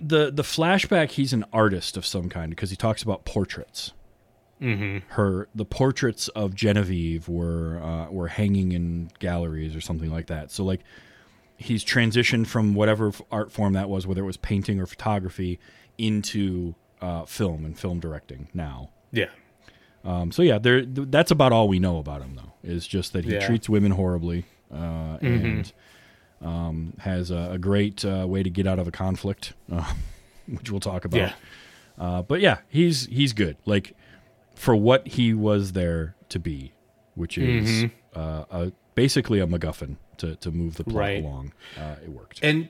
[0.00, 3.92] The the flashback he's an artist of some kind because he talks about portraits
[4.60, 4.98] mm-hmm.
[5.14, 10.50] her the portraits of genevieve were uh, were hanging in galleries or something like that
[10.50, 10.80] so like
[11.56, 15.58] he's transitioned from whatever art form that was whether it was painting or photography
[15.98, 19.26] into uh, film and film directing now Yeah.
[20.04, 23.24] um, so yeah there that's about all we know about him though is just that
[23.24, 23.46] he Yeah.
[23.46, 25.72] treats women horribly uh, and
[26.42, 29.92] um, has a, a great uh, way to get out of a conflict, uh,
[30.46, 31.18] which we'll talk about.
[31.18, 31.32] Yeah.
[31.98, 33.56] Uh, but yeah, he's he's good.
[33.64, 33.94] Like
[34.54, 36.72] for what he was there to be,
[37.14, 41.24] which is uh, a, basically a MacGuffin to to move the plot Right.
[41.24, 41.52] along.
[41.78, 42.40] Uh, it worked.
[42.42, 42.68] And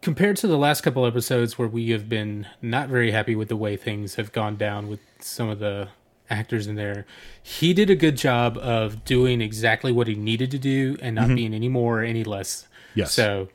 [0.00, 3.56] compared to the last couple episodes where we have been not very happy with the
[3.56, 5.88] way things have gone down with some of the
[6.30, 7.04] actors in there,
[7.42, 11.28] he did a good job of doing exactly what he needed to do and not
[11.28, 12.66] being any more or any less.
[12.94, 13.12] Yes.
[13.12, 13.48] So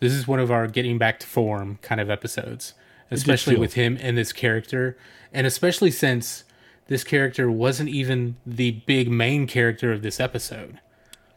[0.00, 2.74] this is one of our getting back to form kind of episodes,
[3.10, 4.96] especially with him and this character,
[5.32, 6.44] and especially since
[6.88, 10.80] this character wasn't even the big main character of this episode.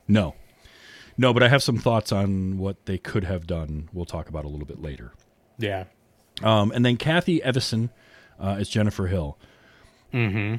[0.08, 0.36] No,
[1.18, 3.90] no, but I have some thoughts on what they could have done.
[3.94, 5.14] We'll talk about a little bit later.
[5.58, 5.86] Yeah.
[6.44, 7.90] Um, and then Kathy Evison
[8.40, 9.38] uh, is Jennifer Hill.
[10.14, 10.56] Mm-hmm.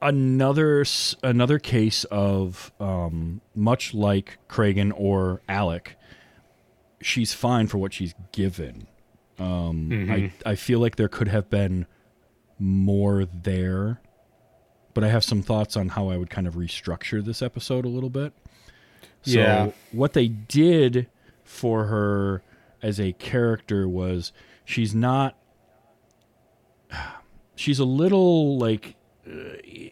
[0.00, 0.84] Another
[1.22, 5.96] another case of um, much like Cragen or Alec,
[7.04, 8.86] she's fine for what she's given.
[9.38, 11.86] Um, I I feel like there could have been
[12.58, 14.00] more there,
[14.94, 17.88] but I have some thoughts on how I would kind of restructure this episode a
[17.88, 18.32] little bit.
[19.22, 19.70] So Yeah.
[19.92, 21.08] what they did
[21.44, 22.42] for her
[22.82, 24.32] as a character was
[24.64, 25.36] she's not
[27.56, 28.96] she's a little like
[29.28, 29.90] uh, I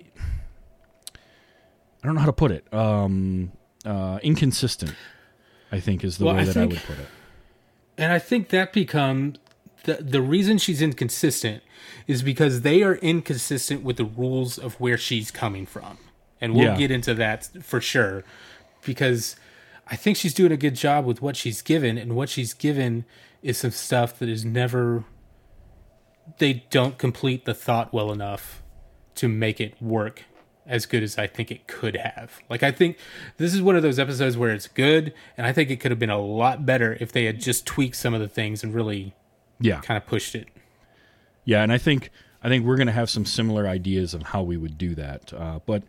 [2.04, 2.72] don't know how to put it.
[2.72, 3.52] Um
[3.84, 4.94] uh inconsistent
[5.72, 7.08] I think is the Well, way I that think- I would put it.
[7.98, 9.38] And I think that becomes
[9.84, 11.62] the the reason she's inconsistent
[12.06, 15.98] is because they are inconsistent with the rules of where she's coming from.
[16.40, 16.76] And we'll Yeah.
[16.76, 18.24] get into that for sure
[18.84, 19.34] because
[19.88, 23.04] I think she's doing a good job with what she's given and what she's given
[23.42, 25.04] is some stuff that is never
[26.38, 28.62] they don't complete the thought well enough
[29.16, 30.22] to make it work
[30.66, 32.38] as good as I think it could have.
[32.48, 32.96] Like I think
[33.36, 35.98] this is one of those episodes where it's good and I think it could have
[35.98, 39.14] been a lot better if they had just tweaked some of the things and really
[39.60, 39.80] Yeah.
[39.80, 40.48] kind of pushed it.
[41.44, 42.10] Yeah, and I think
[42.44, 45.32] I think we're going to have some similar ideas on how we would do that.
[45.32, 45.82] Uh, but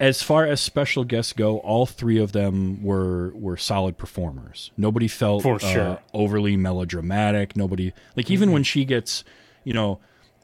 [0.00, 4.70] as far as special guests go, all three of them were were solid performers.
[4.76, 5.98] Nobody felt For uh, sure.
[6.12, 7.56] overly melodramatic.
[7.56, 9.24] Nobody like even when she gets,
[9.62, 10.00] you know,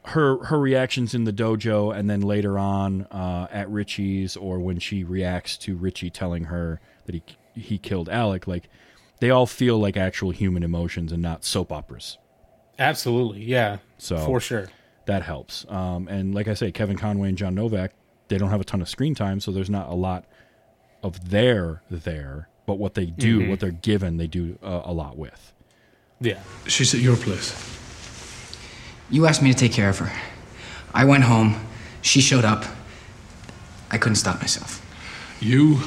[0.06, 4.78] her her reactions in the dojo, and then later on uh, at Richie's, or when
[4.78, 7.22] she reacts to Richie telling her that he
[7.54, 8.68] he killed Alec, like
[9.20, 12.16] they all feel like actual human emotions and not soap operas.
[12.78, 13.78] Absolutely, yeah.
[13.98, 14.68] So- for sure.
[15.06, 15.66] that helps.
[15.68, 17.92] Um, and like I say, Kevin Conway and John Novak,
[18.28, 20.24] they don't have a ton of screen time, so there's not a lot
[21.02, 22.48] of their there.
[22.66, 25.52] But what they do, what they're given, they do uh, a lot with.
[26.20, 26.38] Yeah.
[26.66, 27.50] She's at your place.
[29.10, 30.12] You asked me to take care of her.
[30.94, 31.56] I went home.
[32.00, 32.64] She showed up.
[33.90, 34.86] I couldn't stop myself.
[35.40, 35.80] You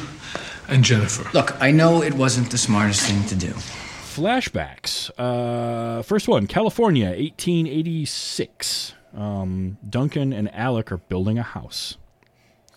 [0.68, 1.30] and Jennifer.
[1.34, 3.54] Look, I know it wasn't the smartest thing to do.
[3.54, 5.10] Flashbacks.
[5.18, 8.94] Uh, first one, California, 1886.
[9.16, 11.98] Um, Duncan and Alec are building a house.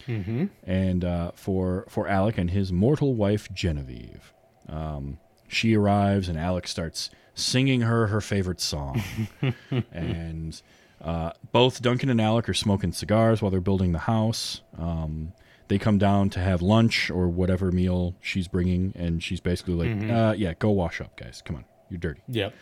[0.06, 0.46] Mm-hmm.
[0.64, 4.32] And uh, for for Alec and his mortal wife Genevieve,
[4.68, 9.02] um, she arrives and Alec starts singing her her favorite song,
[9.92, 10.60] and
[11.00, 14.62] uh, both Duncan and Alec are smoking cigars while they're building the house.
[14.78, 15.32] Um,
[15.68, 20.10] they come down to have lunch or whatever meal she's bringing, and she's basically like,
[20.10, 21.42] uh, "Yeah, go wash up, guys.
[21.44, 22.54] Come on, you're dirty." Yep.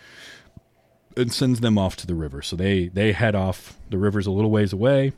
[1.16, 2.42] and sends them off to the river.
[2.42, 3.76] So they they head off.
[3.90, 5.12] The river's a little ways away,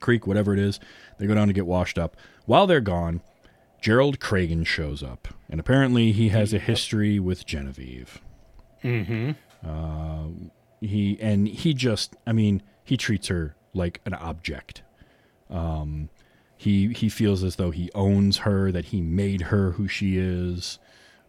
[0.00, 0.80] creek, whatever it is.
[1.18, 2.16] They go down to get washed up.
[2.46, 3.20] While they're gone,
[3.80, 8.20] Gerald Cragen shows up, and apparently he has a history with Genevieve.
[8.82, 9.32] Mm-hmm.
[9.66, 10.48] Uh,
[10.80, 14.82] he and he just, I mean, he treats her like an object.
[15.50, 16.10] Um,
[16.56, 20.78] he he feels as though he owns her, that he made her who she is.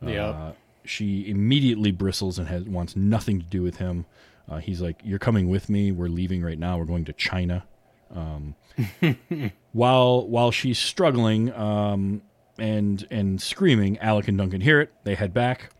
[0.02, 0.36] Yep.
[0.36, 0.52] Uh,
[0.86, 4.06] she immediately bristles and has, wants nothing to do with him.
[4.50, 5.92] Uh, he's like, "You're coming with me.
[5.92, 6.78] We're leaving right now.
[6.78, 7.66] We're going to China."
[8.14, 8.56] Um,
[9.72, 12.24] while while she's struggling um,
[12.60, 14.92] and and screaming, Alec and Duncan hear it.
[15.04, 15.72] They head back,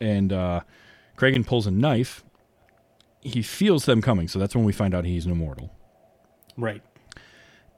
[0.00, 0.60] and uh,
[1.16, 2.24] Cragen pulls a knife.
[3.20, 5.74] He feels them coming, so that's when we find out he's an immortal.
[6.56, 6.82] Right.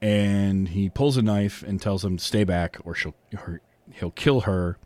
[0.00, 3.60] And he pulls a knife and tells them to stay back, or she'll her,
[3.92, 4.78] he'll kill her.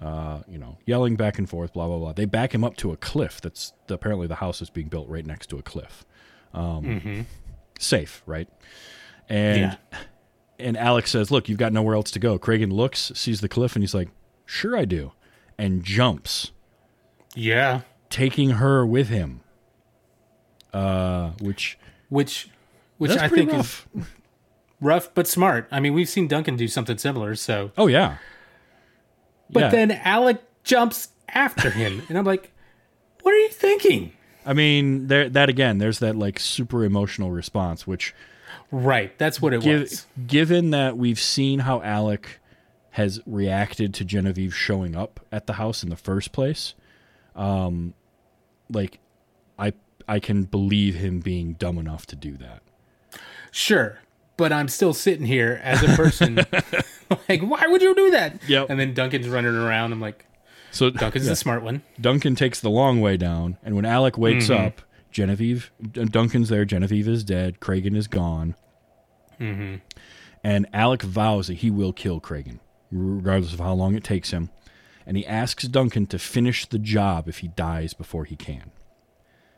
[0.00, 2.12] Uh, you know, yelling back and forth, blah blah blah.
[2.12, 3.40] They back him up to a cliff.
[3.40, 6.04] That's apparently the house is being built right next to a cliff.
[6.54, 7.20] Um, mm-hmm.
[7.80, 8.48] Safe, right?
[9.28, 9.98] And Yeah.
[10.58, 13.76] And Alex says, "Look, you've got nowhere else to go." Cragen looks, sees the cliff,
[13.76, 14.08] and he's like,
[14.44, 15.12] "Sure, I do,"
[15.56, 16.50] and jumps,
[17.34, 17.82] Yeah.
[18.10, 19.40] taking her with him.
[20.72, 22.48] Uh, which Which,
[22.98, 23.86] which I think rough.
[23.96, 24.04] is
[24.80, 25.68] rough but smart.
[25.70, 27.34] I mean, we've seen Duncan do something similar.
[27.34, 28.16] So, Oh yeah,
[29.50, 29.68] but Yeah.
[29.70, 32.52] then Alec jumps after him, and I'm like,
[33.22, 34.12] what are you thinking?
[34.46, 35.78] I mean, there that again.
[35.78, 38.14] There's that like super emotional response, which
[38.70, 39.16] Right.
[39.18, 40.06] That's what it Giv was.
[40.26, 42.40] given that we've seen how Alec
[42.90, 46.74] has reacted to Genevieve showing up at the house in the first place,
[47.36, 47.94] um,
[48.70, 48.98] like
[49.58, 49.72] I
[50.06, 52.62] I can believe him being dumb enough to do that.
[53.50, 53.98] Sure.
[54.36, 56.36] But I'm still sitting here as a person,
[57.28, 58.40] like, why would you do that?
[58.48, 58.70] Yep.
[58.70, 59.92] And then Duncan's running around.
[59.92, 60.26] I'm like,
[60.70, 61.30] So Duncan's yeah.
[61.30, 61.82] the smart one.
[62.00, 64.80] Duncan takes the long way down, and when Alec wakes up,
[65.18, 66.64] Genevieve, Duncan's there.
[66.64, 67.58] Genevieve is dead.
[67.58, 68.54] Cragen is gone.
[69.40, 69.76] Mm-hmm.
[70.44, 72.60] And Alec vows that he will kill Cragen,
[72.92, 74.50] regardless of how long it takes him.
[75.04, 78.70] And he asks Duncan to finish the job if he dies before he can,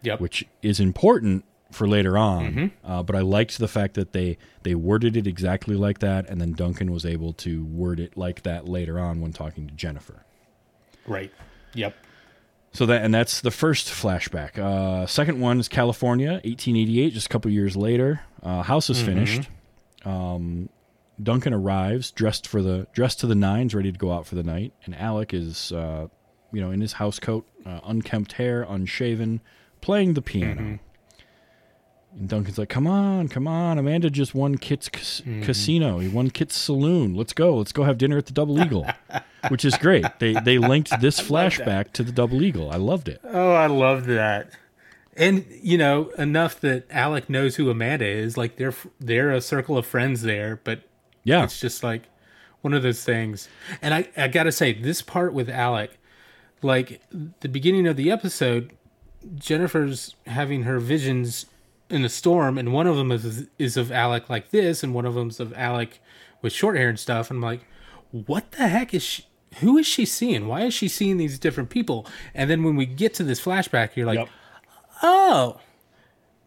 [0.03, 0.21] Yep.
[0.21, 2.73] which is important for later on.
[2.83, 6.41] Uh, but I liked the fact that they they worded it exactly like that, and
[6.41, 10.25] then Duncan was able to word it like that later on when talking to Jennifer.
[11.07, 11.31] right.
[11.75, 11.95] Yep.
[12.73, 14.57] So that and that's the first flashback.
[14.59, 18.21] Uh, second one is California, 1888, just a couple years later.
[18.43, 19.49] Uh, house is finished.
[20.05, 20.69] Um,
[21.23, 24.43] Duncan arrives dressed for the dressed to the nines, ready to go out for the
[24.43, 26.07] night, and Alec is, uh,
[26.53, 29.41] you know, in his house coat, uh, unkempt hair, unshaven,
[29.81, 30.79] playing the piano.
[32.19, 33.79] And Duncan's like, "Come on, come on!
[33.79, 35.43] Amanda just won Kit's cas- mm-hmm.
[35.43, 35.99] casino.
[35.99, 37.15] He won Kit's saloon.
[37.15, 37.57] Let's go.
[37.57, 38.87] Let's go have dinner at the Double Eagle."
[39.49, 40.05] Which is great.
[40.19, 42.71] They they linked this flashback to the Double Eagle.
[42.71, 43.21] I loved it.
[43.25, 44.51] Oh, I loved that.
[45.17, 48.37] And you know, enough that Alec knows who Amanda is.
[48.37, 50.83] Like they're they're a circle of friends there, but
[51.25, 52.03] Yeah, it's just like
[52.61, 53.49] one of those things.
[53.81, 55.99] And I I gotta say, this part with Alec,
[56.63, 57.01] like
[57.41, 58.73] the beginning of the episode,
[59.37, 61.47] Jennifer's having her visions
[61.91, 65.07] in the storm, and one of them is is of Alec like this, and one
[65.07, 66.01] of them's of Alec
[66.43, 67.31] with short hair and stuff.
[67.31, 67.67] And I'm like,
[68.11, 69.27] what the heck is she?
[69.57, 70.47] Who is she seeing?
[70.47, 72.07] Why is she seeing these different people?
[72.35, 74.29] And then when we get to this flashback, you're like,
[75.03, 75.61] oh.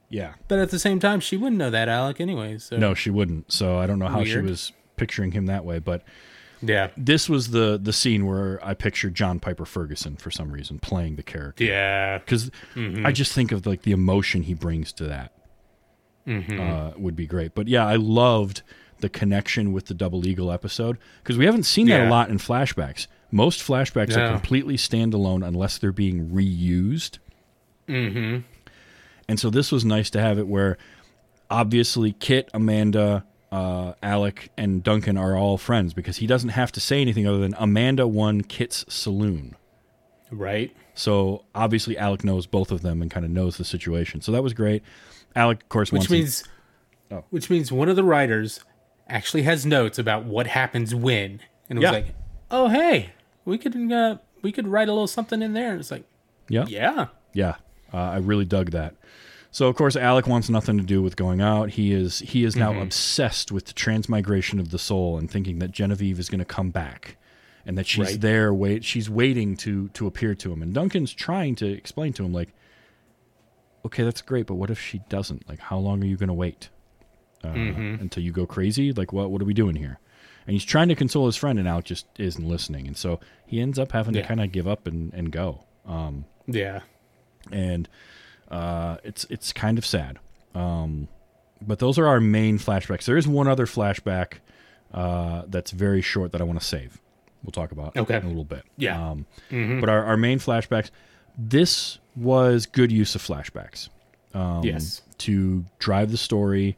[0.10, 0.36] yeah.
[0.48, 2.60] But at the same time, she wouldn't know that Alec anyway.
[2.60, 3.52] So No, she wouldn't.
[3.52, 6.04] So I don't know how she was picturing him that way, but
[6.66, 11.18] yeah, this was the the scene where I pictured John Pyper-Ferguson for some reason playing
[11.18, 11.64] the character.
[11.64, 15.34] yeah, because I just think of like the emotion he brings to that
[16.28, 17.54] uh, would be great.
[17.54, 18.62] But yeah, I loved
[19.00, 22.38] the connection with the Double Eagle episode because we haven't seen that a lot in
[22.38, 23.08] flashbacks.
[23.32, 27.18] Most flashbacks are completely standalone unless they're being reused.
[27.90, 28.40] Mm-hmm.
[29.28, 30.78] And so this was nice to have it where
[31.50, 36.80] obviously Kit, Amanda, uh, Alec, and Duncan are all friends because he doesn't have to
[36.80, 39.56] say anything other than Amanda won Kit's saloon.
[40.32, 40.76] Right.
[40.96, 44.22] So obviously Alec knows both of them and kind of knows the situation.
[44.22, 44.82] So that was great.
[45.36, 46.44] Alec, of course, Which wants to- means,
[47.12, 47.24] Oh.
[47.30, 48.62] which means one of the writers
[49.08, 51.40] actually has notes about what happens when,
[51.70, 51.92] and it was Yeah.
[51.92, 52.16] like,
[52.50, 53.12] "Oh, hey,
[53.46, 56.06] we could uh, we could write a little something in there." And it's like,
[56.50, 57.56] yeah, yeah, Yeah,
[57.94, 58.96] uh, I really dug that.
[59.54, 61.70] So of course Alec wants nothing to do with going out.
[61.70, 65.72] He is he is now obsessed with the transmigration of the soul and thinking that
[65.72, 67.16] Genevieve is going to come back
[67.66, 68.20] and that she's Right.
[68.22, 70.62] there wait she's waiting to to appear to him.
[70.62, 72.50] And Duncan's trying to explain to him like
[73.86, 75.48] okay, that's great, but what if she doesn't?
[75.48, 76.70] Like how long are you going to wait?
[77.44, 78.92] Uh, until you go crazy?
[78.94, 80.00] Like what what are we doing here?
[80.48, 82.88] And he's trying to console his friend and Alec just isn't listening.
[82.88, 84.22] And so he ends up having Yeah.
[84.24, 85.64] to kind of give up and and go.
[85.86, 86.80] Um yeah,
[87.52, 87.88] and
[88.50, 90.20] uh, it's it's kind of sad.
[90.56, 91.08] Um,
[91.62, 93.06] but those are our main flashbacks.
[93.06, 94.36] There is one other flashback
[94.94, 97.00] uh, that's very short that I want to save.
[97.44, 98.18] We'll talk about Okay.
[98.18, 98.64] in a little bit.
[98.78, 99.12] Yeah.
[99.12, 100.90] Um, But our, our main flashbacks.
[101.38, 103.90] This was good use of flashbacks
[104.36, 106.78] um, yes, to drive the story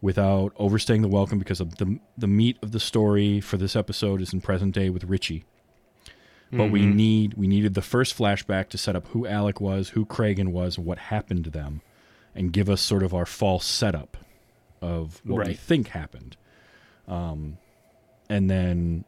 [0.00, 4.20] without overstaying the welcome because of the the meat of the story for this episode
[4.20, 5.44] is in present day with Richie.
[6.58, 10.04] But we need we needed the first flashback to set up who Alec was, who
[10.04, 11.80] Cragen was, what happened to them,
[12.34, 14.18] and give us sort of our false setup
[14.82, 16.36] of what we think happened.
[17.08, 17.56] Um,
[18.28, 19.04] and then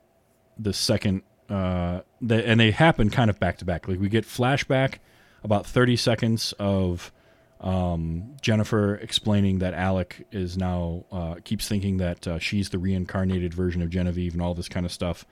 [0.59, 3.87] the second, uh, the, and they happen kind of back to back.
[3.89, 5.01] Like we get flashback
[5.43, 7.13] about thirty seconds of
[7.61, 13.53] um, Jennifer explaining that Alec is now uh, keeps thinking that uh, she's the reincarnated
[13.53, 15.27] version of Genevieve and all this kind of stuff,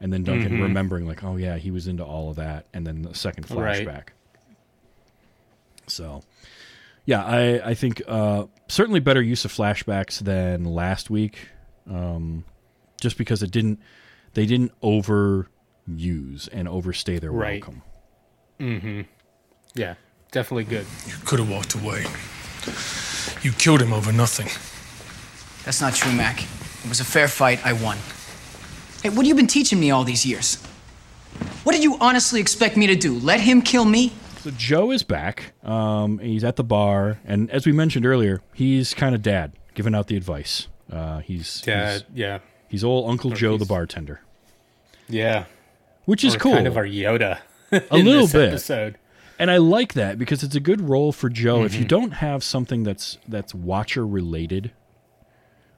[0.00, 3.02] and then Duncan remembering like, oh yeah, he was into all of that, and then
[3.02, 3.56] the second flashback.
[3.56, 3.86] Right.
[3.86, 4.08] flashback.
[5.86, 6.22] So,
[7.04, 11.48] yeah, I I think uh, certainly better use of flashbacks than last week,
[11.90, 12.44] um,
[13.00, 13.80] just because it didn't
[14.34, 17.62] they didn't overuse and overstay their Right.
[17.62, 17.82] welcome.
[18.60, 19.00] Mm-hmm.
[19.74, 19.94] Yeah,
[20.32, 20.86] definitely good.
[21.06, 22.04] You could have walked away.
[23.42, 24.46] You killed him over nothing.
[25.64, 26.42] That's not true, Mac.
[26.42, 27.64] It was a fair fight.
[27.66, 27.98] I won.
[29.04, 30.56] Hey, what have you been teaching me all these years?
[31.62, 33.18] What did you honestly expect me to do?
[33.18, 34.14] Let him kill me?
[34.38, 35.52] So Joe is back.
[35.62, 39.94] Um, he's at the bar, and as we mentioned earlier, he's kind of dad, giving
[39.94, 40.68] out the advice.
[40.90, 42.38] Uh, he's Yeah, he's, yeah,
[42.68, 44.20] he's old Uncle Joe, the bartender,
[45.06, 45.44] yeah.
[46.06, 46.52] which is Or cool.
[46.54, 47.40] Kind of our Yoda.
[47.72, 48.48] A in little this bit.
[48.48, 48.96] Episode.
[49.38, 51.62] and I like that because it's a good role for Joe.
[51.64, 51.82] If Mm-hmm.
[51.82, 54.72] you don't have something that's that's Watcher related,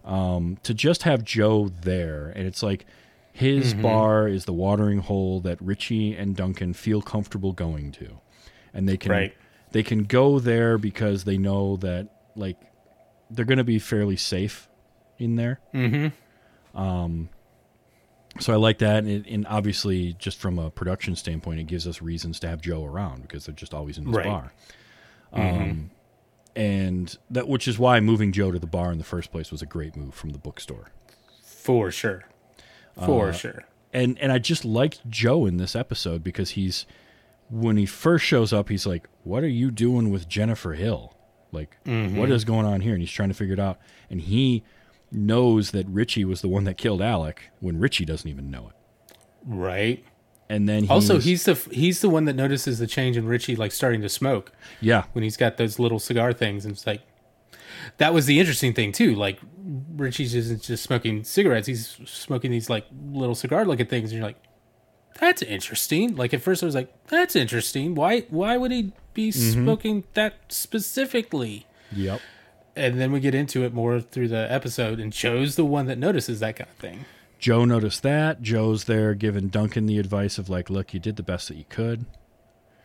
[0.04, 2.86] um, to just have Joe there, and it's like
[3.36, 3.82] his Mm-hmm.
[3.82, 8.18] bar is the watering hole that Richie and Duncan feel comfortable going to,
[8.72, 9.34] and they can Right.
[9.72, 12.56] they can go there because they know that like
[13.30, 14.68] they're going to be fairly safe
[15.18, 15.60] in there.
[15.74, 16.78] Mm-hmm.
[16.80, 17.28] Um,
[18.38, 21.86] so I like that, and, it, and obviously, just from a production standpoint, it gives
[21.86, 24.26] us reasons to have Joe around because they're just always in his Right.
[24.26, 24.52] bar.
[25.32, 25.90] Um,
[26.54, 29.62] and that, which is why moving Joe to the bar in the first place was
[29.62, 30.88] a great move from the bookstore.
[31.42, 32.24] For sure.
[32.96, 33.64] Uh, For sure.
[33.92, 36.86] and and I just liked Joe in this episode because he's
[37.50, 41.16] when he first shows up, he's like, "What are you doing with Jennifer Hill?
[41.52, 43.78] Like, what is going on here?" And he's trying to figure it out.
[44.10, 44.64] And he
[45.12, 49.16] knows that Richie was the one that killed Alec when Richie doesn't even know it.
[49.46, 50.04] Right.
[50.48, 53.56] And then he's, Also, he's the he's the one that notices the change in Richie
[53.56, 57.02] like starting to smoke yeah, when he's got those little cigar things, and it's like
[57.98, 59.14] that was the interesting thing too.
[59.14, 59.38] Like
[59.96, 64.26] Richie's isn't just smoking cigarettes; he's smoking these like little cigar looking things, and you're
[64.28, 64.40] like,
[65.20, 67.94] "That's interesting." Like at first, I was like, "That's interesting.
[67.94, 69.52] Why why would he be Mm-hmm.
[69.52, 72.20] smoking that specifically?" yep.
[72.74, 75.96] And then we get into it more through the episode, and Joe's the one that
[75.98, 77.06] notices that kind of thing.
[77.38, 78.42] Joe noticed that.
[78.42, 81.64] Joe's there giving Duncan the advice of like, "Look, you did the best that you
[81.68, 82.04] could."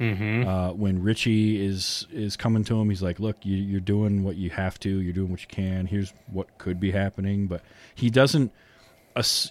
[0.01, 0.47] Mm-hmm.
[0.49, 4.35] Uh, when Richie is is coming to him, he's like, "Look, you, you're doing what
[4.35, 4.89] you have to.
[4.89, 5.85] You're doing what you can.
[5.85, 7.61] Here's what could be happening." But
[7.93, 8.51] he doesn't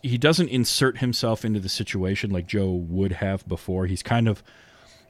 [0.03, 3.87] he doesn't insert himself into the situation like Joe would have before.
[3.87, 4.43] He's kind of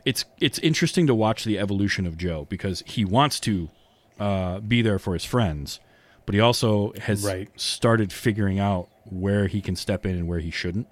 [0.04, 3.70] it's it's interesting to watch the evolution of Joe because he wants to
[4.18, 5.80] uh, be there for his friends,
[6.26, 7.48] but he also has Right.
[7.58, 10.86] started figuring out where he can step in and where he shouldn't.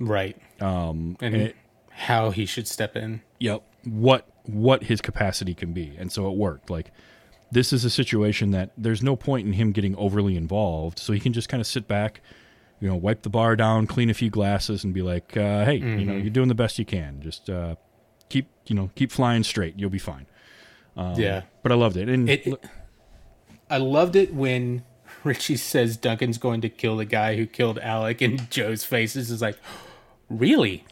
[0.00, 0.36] Right.
[0.60, 1.56] Um, and, and it-
[2.02, 3.22] how he should step in.
[3.38, 3.62] Yep.
[3.84, 6.70] What what his capacity can be, and so it worked.
[6.70, 6.90] Like
[7.50, 11.20] this is a situation that there's no point in him getting overly involved, so he
[11.20, 12.20] can just kind of sit back,
[12.80, 15.76] you know, wipe the bar down, clean a few glasses, and be like, uh, "Hey,
[15.76, 17.20] you know, you're doing the best you can.
[17.20, 17.76] Just uh,
[18.28, 19.78] keep you know keep flying straight.
[19.78, 20.26] You'll be fine."
[21.16, 21.42] yeah.
[21.62, 22.08] But I loved it.
[22.08, 22.46] And It,
[23.70, 24.82] I loved it when
[25.24, 29.40] Richie says Duncan's going to kill the guy who killed Alec, and Joe's faces is
[29.40, 29.58] like,
[30.28, 30.84] really?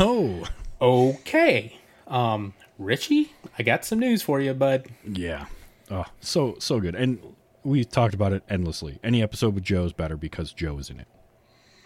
[0.00, 0.44] Oh,
[0.80, 1.78] Okay.
[2.06, 4.86] Um, Richie, I got some news for you, bud.
[5.06, 5.46] yeah.
[5.90, 6.94] Oh, so so good.
[6.94, 7.18] And
[7.62, 8.98] we talked about it endlessly.
[9.04, 11.08] Any episode with Joe is better because Joe is in it.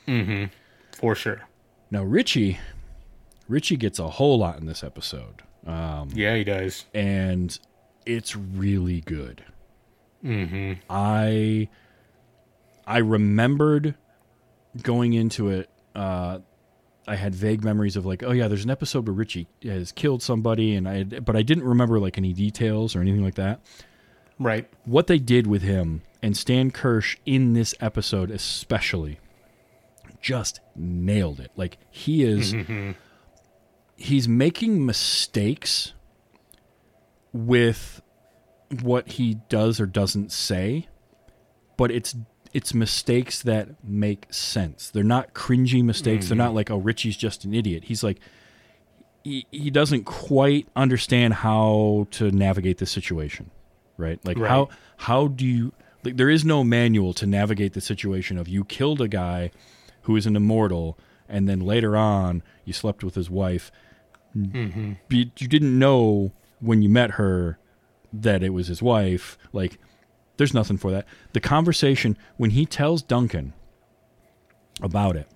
[0.07, 0.45] Mm-hmm.
[0.99, 1.43] For sure.
[1.91, 2.59] Now Richie,
[3.49, 6.85] Richie gets a whole lot in this episode, Um, Yeah, he does.
[6.95, 7.57] and
[8.07, 9.45] it's really good.
[10.25, 10.75] Mm-hmm.
[10.91, 11.69] I
[12.87, 13.95] I remembered
[14.83, 15.71] going into it.
[15.95, 16.39] Uh,
[17.09, 20.23] I had vague memories of like, oh yeah, there's an episode where Richie has killed
[20.23, 23.61] somebody, and I but I didn't remember like any details or anything like that.
[24.41, 24.69] Right.
[24.85, 29.19] what they did with him and Stan Kirsch in this episode especially
[30.21, 31.51] just nailed it.
[31.57, 32.55] Like he is
[33.97, 35.93] he's making mistakes
[37.33, 38.01] with
[38.83, 40.89] what he does or doesn't say,
[41.77, 42.15] but it's
[42.53, 44.91] it's mistakes that make sense.
[44.91, 46.29] They're not cringy mistakes.
[46.29, 47.85] They're not like, oh, Richie's just an idiot.
[47.85, 48.19] He's like
[49.25, 53.51] he, he doesn't quite understand how to navigate the situation,
[53.97, 54.19] right?
[54.25, 54.49] Like Right.
[54.51, 55.73] how how do you
[56.05, 59.51] like there is no manual to navigate the situation of you killed a guy
[60.03, 63.71] who is an immortal and then later on you slept with his wife.
[64.37, 64.93] Mm-hmm.
[65.11, 67.59] You didn't know when you met her
[68.13, 69.37] that it was his wife.
[69.53, 69.79] Like
[70.39, 71.07] there's nothing for that.
[71.35, 73.53] The conversation when he tells Duncan
[74.81, 75.29] about it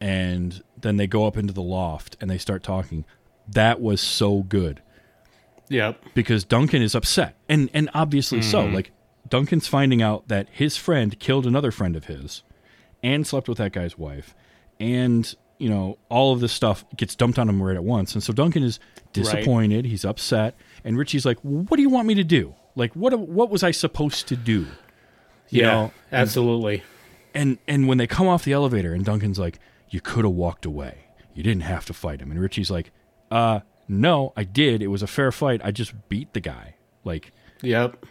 [0.00, 3.04] and then they go up into the loft and they start talking.
[3.48, 4.80] That was so good
[5.68, 6.00] Yep.
[6.14, 8.64] because Duncan is upset, and and obviously so.
[8.64, 8.74] Mm-hmm.
[8.74, 8.92] Like
[9.28, 12.42] Duncan's finding out that his friend killed another friend of his,
[13.02, 14.34] and slept with that guy's wife,
[14.80, 18.22] and you know all of this stuff gets dumped on him right at once, and
[18.22, 18.80] so Duncan is
[19.12, 19.84] disappointed.
[19.84, 20.54] He's upset,
[20.84, 22.54] and Richie's like, "What do you want me to do?
[22.76, 24.66] Like, what what was I supposed to do?"
[25.48, 25.66] You Yeah.
[25.66, 26.82] know, absolutely.
[27.34, 29.58] and and when they come off the elevator and Duncan's like,
[29.90, 31.06] "You could have walked away.
[31.34, 32.90] You didn't have to fight him." And Richie's like,
[33.30, 34.82] "Uh, no, I did.
[34.82, 35.60] It was a fair fight.
[35.64, 38.04] I just beat the guy." Like, Yep.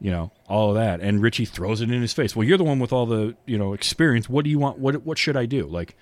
[0.00, 1.00] you know, all of that.
[1.00, 2.34] And Richie throws it in his face.
[2.36, 4.28] Well, you're the one with all the, you know, experience.
[4.28, 4.78] What do you want?
[4.78, 5.66] What what should I do?
[5.66, 5.96] Like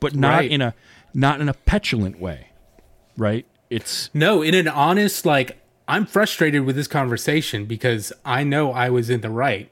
[0.00, 0.50] but not Right.
[0.50, 0.74] in a
[1.14, 2.48] not in a petulant way.
[3.16, 3.46] Right?
[3.70, 5.61] It's No, in an honest, like,
[5.92, 9.70] I'm frustrated with this conversation because I know I was in the right,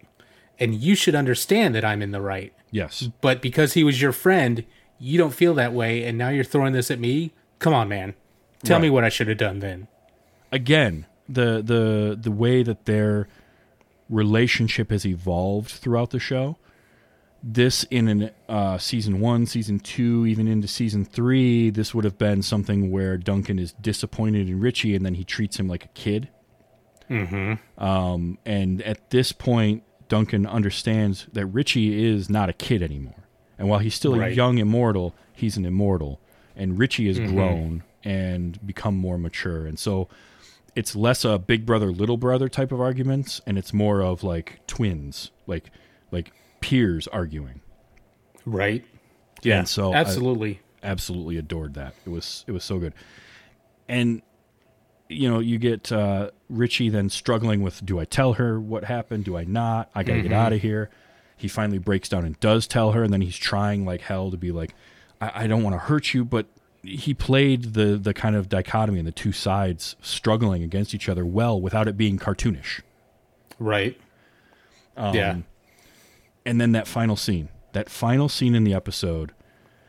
[0.59, 2.53] and you should understand that I'm in the right.
[2.71, 3.09] yes.
[3.23, 4.65] But because he was your friend,
[4.99, 7.33] you don't feel that way, and now you're throwing this at me.
[7.59, 8.15] Come on, man.
[8.63, 9.89] Tell me what I should have done then.
[10.53, 13.29] again the the the way that their
[14.11, 16.57] relationship has evolved throughout the show
[17.43, 22.19] this in an uh, season one season two even into season three this would have
[22.19, 25.89] been something where duncan is disappointed in richie and then he treats him like a
[25.89, 26.29] kid.
[27.09, 27.83] Mm-hmm.
[27.83, 33.15] um, and at this point duncan understands that richie is not a kid anymore.
[33.59, 36.21] And while he's still a young immortal he's an immortal.
[36.55, 39.67] And richie has grown and become more mature.
[39.67, 40.09] And so
[40.77, 44.61] it's less a big brother little brother type of arguments and it's more of like
[44.67, 45.31] twins.
[45.47, 45.71] Like
[46.13, 47.61] like peers arguing
[48.47, 48.85] Right?
[49.43, 49.59] Yeah.
[49.61, 50.61] And so I- absolutely.
[50.83, 52.95] absolutely adored that it was it was so good
[53.89, 54.23] and
[55.09, 59.25] you know you get uh richie then struggling with do i tell her what happened
[59.25, 60.89] do i not i gotta get out of here
[61.37, 64.37] he finally breaks down and does tell her and then he's trying like hell to
[64.39, 64.73] be like
[65.21, 66.47] i, I don't want to hurt you but
[66.83, 71.27] he played the the kind of dichotomy and the two sides struggling against each other
[71.27, 72.81] well without it being cartoonish
[73.59, 74.01] right.
[74.97, 75.37] Um, yeah.
[76.45, 79.33] And then that final scene that final scene in the episode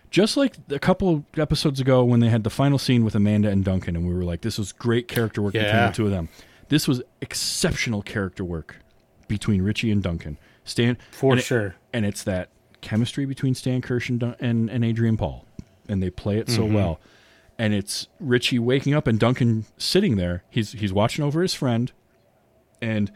[0.10, 3.64] just like a couple episodes ago when they had the final scene with amanda and
[3.64, 6.30] duncan and we were like this was great character work between the two of them.
[6.70, 8.78] This was exceptional character work
[9.28, 10.38] between richie and duncan.
[10.64, 11.76] Stan For and it- sure.
[11.94, 12.50] and it's that
[12.82, 15.46] chemistry between stan kirsch and, Dun- and, and adrian paul
[15.88, 16.74] and they play it so mm-hmm.
[16.74, 17.00] well.
[17.58, 20.44] And it's richie waking up and duncan sitting there.
[20.50, 21.92] He's he's watching over his friend
[22.82, 23.12] and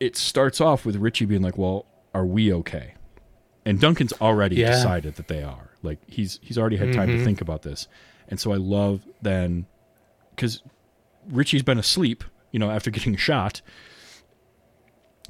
[0.00, 2.94] it starts off with Richie being like, "Well, are we okay?"
[3.64, 4.70] And Duncan's already Yeah.
[4.70, 5.70] decided that they are.
[5.82, 7.24] Like he's he's already had time to mm-hmm.
[7.24, 7.86] think about this.
[8.28, 9.66] And so I love then
[10.36, 10.62] cuz
[11.28, 13.60] Richie's been asleep, you know, after getting shot.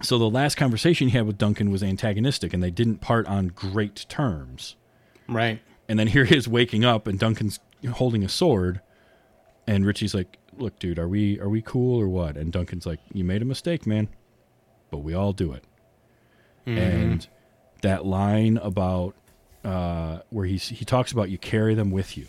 [0.00, 3.48] So the last conversation he had with Duncan was antagonistic and they didn't part on
[3.48, 4.76] great terms.
[5.28, 5.60] Right.
[5.88, 7.58] And then here he is waking up and Duncan's
[7.94, 8.80] holding a sword
[9.66, 13.00] and Richie's like, "Look, dude, are we are we cool or what?" And Duncan's like,
[13.12, 14.08] "You made a mistake, man.
[14.90, 15.64] But we all do it."
[16.66, 17.26] And
[17.82, 19.14] that line about
[19.64, 22.26] uh, where he's he talks about you carry them with you.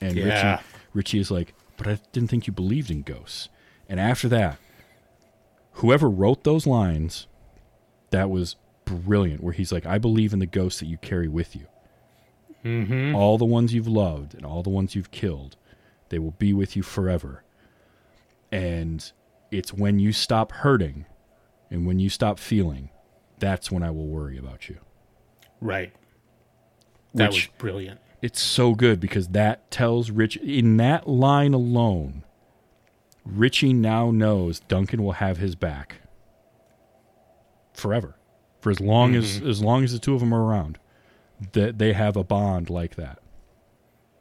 [0.00, 0.56] And Yeah.
[0.56, 3.48] Richie Richie is like, but I didn't think you believed in ghosts.
[3.88, 4.58] And after that,
[5.74, 7.26] whoever wrote those lines,
[8.10, 9.42] that was brilliant.
[9.42, 11.66] Where he's like, I believe in the ghosts that you carry with you.
[12.64, 13.14] Mm-hmm.
[13.14, 15.56] All the ones you've loved and all the ones you've killed,
[16.10, 17.42] they will be with you forever.
[18.52, 19.10] And
[19.50, 21.06] it's when you stop hurting
[21.70, 22.90] and when you stop feeling,
[23.38, 24.78] that's when I will worry about you.
[25.60, 25.92] Right.
[27.14, 28.00] That Which- was brilliant.
[28.22, 32.22] It's so good because that tells Rich in that line alone.
[33.24, 36.02] Richie now knows Duncan will have his back
[37.72, 38.16] forever,
[38.60, 39.48] for as long as mm-hmm.
[39.48, 40.78] as long as the two of them are around.
[41.52, 43.20] That they have a bond like that,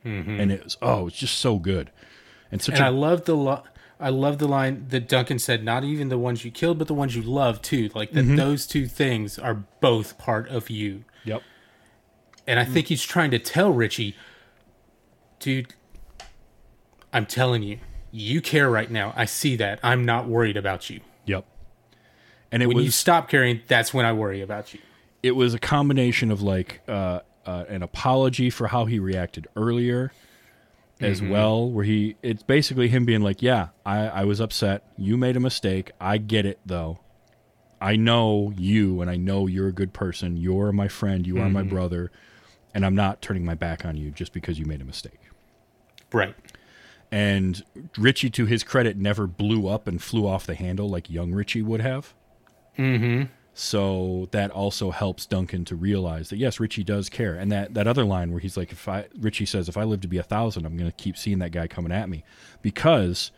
[0.05, 0.39] mm-hmm.
[0.39, 1.91] and it's oh, it's just so good,
[2.51, 3.63] and such And a I love the lo-
[3.99, 6.93] I love the line that Duncan said, not even the ones you killed, but the
[6.93, 7.89] ones you love too.
[7.93, 8.35] Like Mm-hmm.
[8.35, 11.03] that those two things are both part of you.
[11.25, 11.41] yep,
[12.47, 14.15] And I think he's trying to tell Richie,
[15.39, 15.73] dude,
[17.11, 17.79] I'm telling you,
[18.11, 19.13] you care right now.
[19.15, 19.79] I see that.
[19.83, 21.01] I'm not worried about you.
[21.25, 21.45] yep,
[22.51, 24.79] and it When was you stop caring, that's when I worry about you.
[25.21, 30.11] it was a combination of like uh, uh, an apology for how he reacted earlier
[31.01, 34.83] as well where he it's basically him being like yeah I, I was upset.
[34.97, 35.91] You made a mistake.
[35.99, 36.99] I get it though.
[37.81, 40.35] I know you and i know you're a good person.
[40.35, 41.25] You're my friend.
[41.25, 42.11] You are my brother.
[42.73, 45.19] And i'm not turning my back on you just because you made a mistake.
[46.11, 46.35] Right.
[47.11, 47.63] and
[47.97, 51.61] richie to his credit never blew up and flew off the handle like young richie
[51.61, 52.13] would have.
[52.77, 53.23] Mm-hmm.
[53.61, 57.35] So that also helps Duncan to realize that yes, Richie does care.
[57.35, 59.99] And that, that other line where he's like, if I Richie says, if I live
[59.99, 62.23] to be a thousand, I'm gonna keep seeing that guy coming at me.
[62.61, 63.31] Because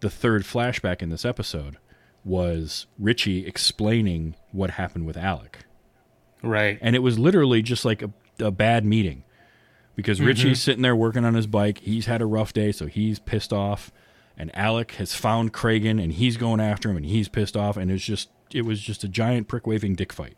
[0.00, 1.78] the third flashback in this episode
[2.24, 5.60] was Richie explaining what happened with Alec.
[6.42, 6.78] Right.
[6.82, 9.24] And it was literally just like a, a bad meeting.
[9.94, 10.64] Because Richie's mm-hmm.
[10.64, 11.78] sitting there working on his bike.
[11.78, 13.90] He's had a rough day, so he's pissed off.
[14.36, 17.78] And Alec has found Cragen and he's going after him and he's pissed off.
[17.78, 20.36] And it's just it was just a giant prick waving dick fight.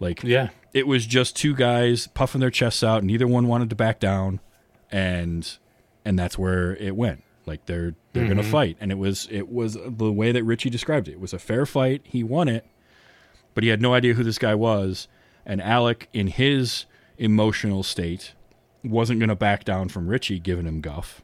[0.00, 0.50] Like Yeah.
[0.72, 3.04] it was just two guys puffing their chests out.
[3.04, 4.40] Neither one wanted to back down,
[4.90, 5.48] and
[6.04, 7.22] and that's where it went.
[7.46, 8.50] Like they're they're gonna mm-hmm.
[8.50, 11.12] fight, and it was it was the way that Richie described it.
[11.12, 12.02] It was a fair fight.
[12.04, 12.66] He won it,
[13.54, 15.08] but he had no idea who this guy was.
[15.44, 16.86] And Alec, in his
[17.18, 18.34] emotional state,
[18.84, 21.22] wasn't gonna back down from Richie giving him guff,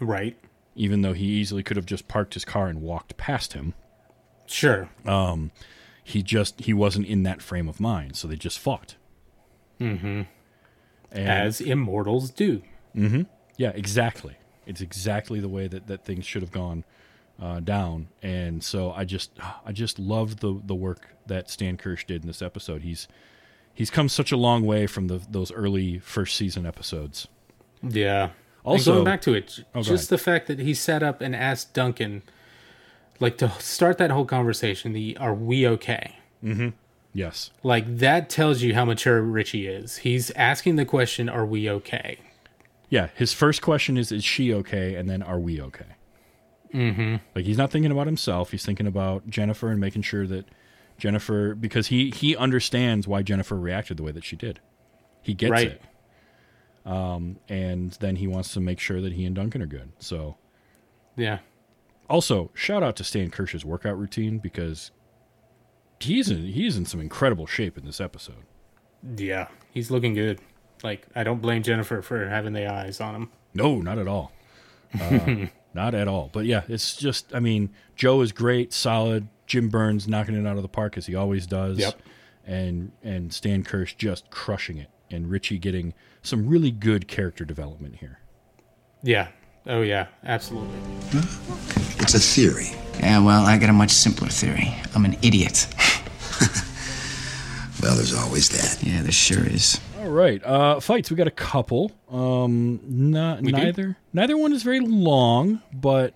[0.00, 0.36] Right.
[0.76, 3.74] even though he easily could have just parked his car and walked past him.
[4.52, 4.88] Sure.
[6.04, 8.96] He just he wasn't in that frame of mind, so they just fought.
[9.80, 10.22] Mm-hmm.
[11.12, 12.62] And As immortals do.
[13.56, 14.36] Yeah, exactly.
[14.66, 16.84] It's exactly the way that, that things should have gone
[17.40, 18.08] uh, down.
[18.22, 19.30] And so I just
[19.64, 22.82] I just loved the the work that Stan Kirsch did in this episode.
[22.82, 23.08] He's
[23.72, 27.28] he's come such a long way from the those early first season episodes.
[27.82, 28.30] Yeah.
[28.64, 31.34] Also- and going back to it, Oh, just the fact that he sat up and
[31.34, 32.22] asked Duncan,
[33.22, 36.16] like to start that whole conversation, the "Are we okay?"
[37.14, 37.50] Yes.
[37.62, 39.98] Like that tells you how mature Richie is.
[39.98, 42.18] He's asking the question, "Are we okay?"
[42.88, 45.86] Yeah, his first question is is she okay and then are we okay?
[46.74, 47.16] Mm-hmm.
[47.34, 50.46] Like he's not thinking about himself, he's thinking about Jennifer and making sure that
[50.98, 54.60] Jennifer because he he understands why Jennifer reacted the way that she did.
[55.22, 55.68] He gets Right.
[55.68, 55.82] it.
[56.84, 59.92] Um, and then he wants to make sure that he and Duncan are good.
[59.98, 60.36] So
[61.16, 61.38] Yeah.
[62.12, 64.90] Also shout out to Stan Kirsch's workout routine because
[65.98, 68.44] he's in he's in some incredible shape in this episode.
[69.16, 69.48] Yeah.
[69.72, 70.38] He's looking good.
[70.82, 73.30] Like I don't blame Jennifer for having the eyes on him.
[73.54, 74.30] No, not at all.
[75.00, 76.28] Uh, not at all.
[76.30, 79.26] But yeah, it's just, I mean, Joe is great, solid.
[79.46, 81.78] Jim Byrnes knocking it out of the park as he always does.
[81.78, 82.02] Yep.
[82.44, 87.96] And and Stan Kirsch just crushing it, and Richie getting some really good character development
[88.00, 88.18] here.
[89.02, 89.28] Yeah.
[89.66, 90.06] Oh yeah.
[90.24, 90.76] Absolutely.
[92.00, 92.70] It's a theory.
[93.00, 94.74] Yeah, well, I got a much simpler theory.
[94.94, 95.66] I'm an idiot.
[97.82, 98.80] Well, there's always that.
[98.86, 99.80] Yeah, there sure is.
[99.98, 101.10] All right, uh, fights.
[101.10, 101.90] We got a couple.
[102.08, 103.58] Um, not, We do?
[103.58, 106.14] neither neither one is very long, but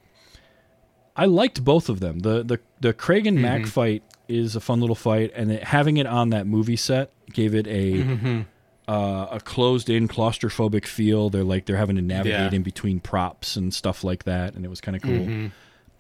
[1.16, 2.20] I liked both of them.
[2.20, 6.06] The the the Cragen Mac fight is a fun little fight, and it, having it
[6.06, 8.44] on that movie set gave it a
[8.88, 11.28] uh, a closed in claustrophobic feel.
[11.30, 12.56] They're like they're having to navigate Yeah.
[12.56, 15.50] in between props and stuff like that, and it was kind of cool.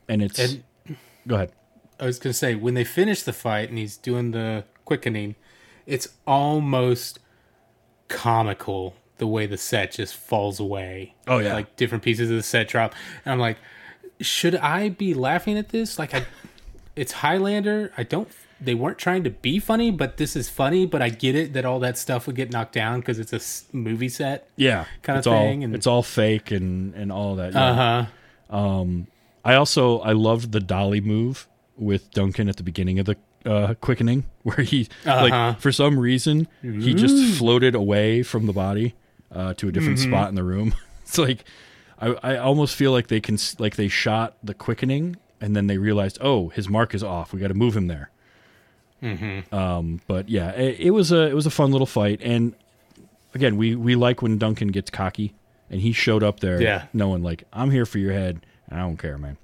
[0.08, 0.62] And it's And
[1.26, 1.52] go ahead.
[1.98, 5.34] I was gonna say when they finish the fight and he's doing the quickening,
[5.86, 7.18] it's almost
[8.08, 11.14] comical the way the set just falls away.
[11.26, 11.54] Oh, yeah.
[11.54, 13.56] like different pieces of the set drop, and I'm like,
[14.20, 15.98] should I be laughing at this?
[15.98, 16.24] Like I,
[16.94, 17.92] it's Highlander.
[17.96, 18.28] I don't.
[18.60, 20.86] They weren't trying to be funny, but this is funny.
[20.86, 23.76] But I get it that all that stuff would get knocked down because it's a
[23.76, 24.48] movie set.
[24.56, 27.52] Yeah, Kinda thing, All, and- it's all fake and and all that.
[27.52, 27.64] yeah.
[27.70, 28.06] Uh
[28.50, 28.84] huh.
[29.44, 33.74] I also I loved the dolly move with Duncan at the beginning of the uh,
[33.74, 35.28] quickening, where he Uh-huh.
[35.28, 38.94] like for some reason he just floated away from the body
[39.30, 40.10] uh, to a different Mm-hmm.
[40.10, 40.74] spot in the room.
[41.04, 41.44] it's like
[42.00, 45.78] I, I almost feel like they can like they shot the quickening and then they
[45.78, 48.10] realized oh his mark is off we got to move him there.
[49.02, 49.54] Mm-hmm.
[49.54, 52.54] Um, but yeah, it, it was a it was a fun little fight and
[53.34, 55.34] again we we like when Duncan gets cocky
[55.70, 56.86] and he showed up there Yeah.
[56.92, 59.36] knowing like I'm here for your head and I don't care man.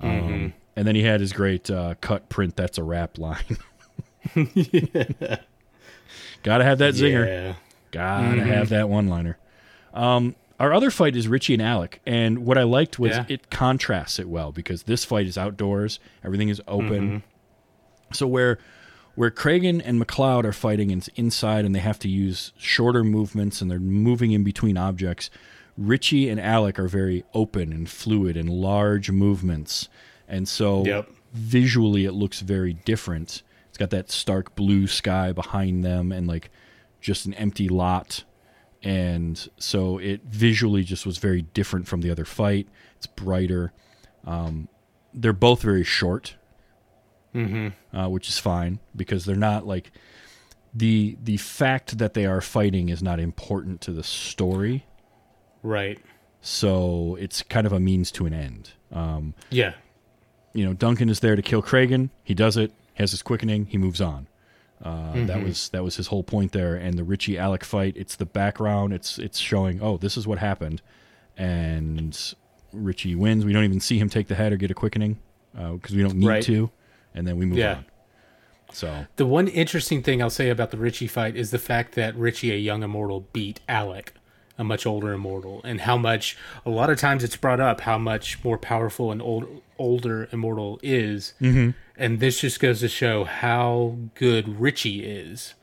[0.00, 0.32] Mm-hmm.
[0.34, 2.56] Um, and then he had his great uh, cut print.
[2.56, 3.42] That's a wrap line.
[6.42, 7.26] Gotta have that zinger.
[7.26, 7.54] Yeah.
[7.90, 9.36] Gotta have that one liner.
[9.92, 13.24] Um, our other fight is Richie and Alec, and what I liked was Yeah.
[13.28, 17.22] it contrasts it well because this fight is outdoors, everything is open.
[18.12, 18.58] So where
[19.14, 23.60] where Cragen and MacLeod are fighting and inside and they have to use shorter movements
[23.60, 25.30] and they're moving in between objects,
[25.76, 29.88] Richie and Alec are very open and fluid and large movements.
[30.28, 31.10] And so Yep.
[31.34, 33.42] visually it looks very different.
[33.68, 36.50] It's got that stark blue sky behind them and like
[37.00, 38.24] just an empty lot.
[38.82, 42.68] And so it visually just was very different from the other fight.
[42.96, 43.72] It's brighter.
[44.24, 44.68] Um,
[45.12, 46.36] they're both very short,
[47.34, 49.92] uh, which is fine because they're not like
[50.74, 54.86] the the fact that they are fighting is not important to the story.
[55.62, 55.98] Right.
[56.42, 58.70] So it's kind of a means to an end.
[58.92, 59.74] Um, Yeah.
[60.54, 62.10] you know, Duncan is there to kill Cragen.
[62.24, 62.72] He does it.
[62.94, 63.66] Has his quickening.
[63.66, 64.26] He moves on.
[64.82, 66.74] Uh, That was that was his whole point there.
[66.74, 67.94] And the Richie Alec fight.
[67.96, 68.92] It's the background.
[68.92, 69.80] It's it's showing.
[69.82, 70.80] Oh, this is what happened,
[71.36, 72.16] and
[72.72, 73.44] Richie wins.
[73.44, 75.18] We don't even see him take the head or get a quickening
[75.52, 76.42] because we don't need Right.
[76.44, 76.70] to.
[77.14, 77.76] And then we move Yeah.
[77.76, 77.84] on.
[78.72, 82.14] So The one interesting thing I'll say about the Richie fight is the fact that
[82.16, 84.14] Richie, a young immortal, beat Alec,
[84.56, 87.98] a much older immortal, and how much a lot of times it's brought up how
[87.98, 91.70] much more powerful an old older immortal is, mm-hmm.
[91.96, 95.54] and this just goes to show how good Richie is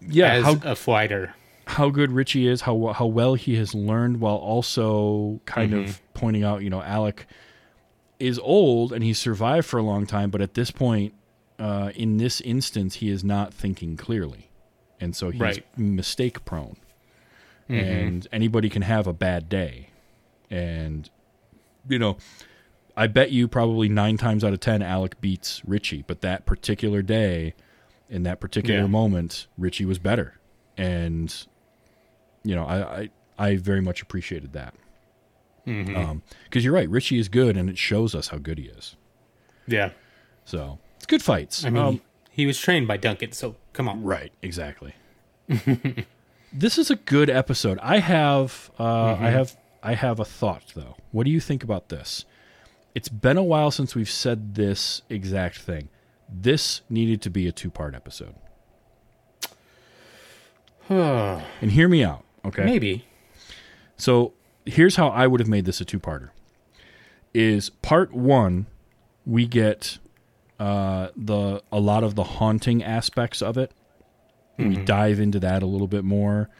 [0.00, 1.34] yeah, as how a fighter.
[1.66, 6.42] how good Richie is, how how well he has learned, while also kind of pointing
[6.44, 7.26] out, you know, Alec
[8.20, 11.14] is old and he's survived for a long time, but at this point,
[11.58, 14.48] uh, in this instance, he is not thinking clearly,
[15.00, 15.78] and so he's Right.
[15.78, 16.76] mistake prone,
[17.68, 19.88] and anybody can have a bad day,
[20.50, 21.08] and
[21.88, 22.16] you know.
[22.96, 26.02] I bet you probably nine times out of ten, Alec beats Richie.
[26.04, 27.54] But that particular day,
[28.08, 28.86] in that particular Yeah.
[28.88, 30.34] moment, Richie was better,
[30.76, 31.32] and
[32.42, 34.74] you know, I I, I very much appreciated that.
[36.44, 38.96] Because you're right, Richie is good, and it shows us how good he is.
[39.66, 39.90] Yeah,
[40.44, 41.64] So it's good fights.
[41.64, 42.00] I mean, Um,
[42.30, 44.02] he was trained by Duncan, so come on.
[44.02, 44.94] right, exactly.
[46.52, 47.78] this is a good episode.
[47.82, 50.96] I have uh, I have I have a thought though.
[51.12, 52.24] What do you think about this?
[52.94, 55.90] It's been a while since we've said this exact thing.
[56.28, 58.34] This needed to be a two part episode.
[60.88, 62.64] and hear me out, okay?
[62.64, 63.04] Maybe.
[63.96, 64.32] So
[64.68, 66.30] here's how I would have made this a two parter.
[67.34, 68.66] Is part one,
[69.26, 69.98] we get
[70.58, 73.72] uh, the a lot of the haunting aspects of it.
[74.58, 76.50] We dive into that a little bit more.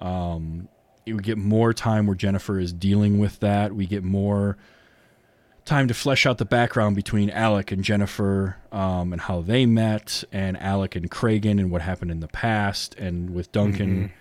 [0.00, 0.68] Um,
[1.06, 3.72] we get more time where Jennifer is dealing with that.
[3.72, 4.56] We get more
[5.64, 10.24] time to flesh out the background between Alec and Jennifer um, and how they met,
[10.32, 14.12] and Alec and Cragen and what happened in the past, and with Duncan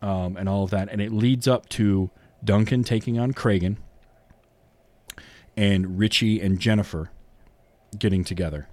[0.00, 0.88] um, and all of that.
[0.90, 2.10] And it leads up to
[2.44, 3.76] Duncan taking on Cragen
[5.56, 7.10] and Richie and Jennifer
[7.98, 8.68] getting together.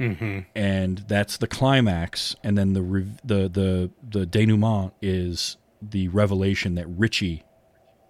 [0.00, 0.40] Mm-hmm.
[0.54, 2.36] And that's the climax.
[2.44, 7.42] And then the rev- the the the denouement is the revelation that Richie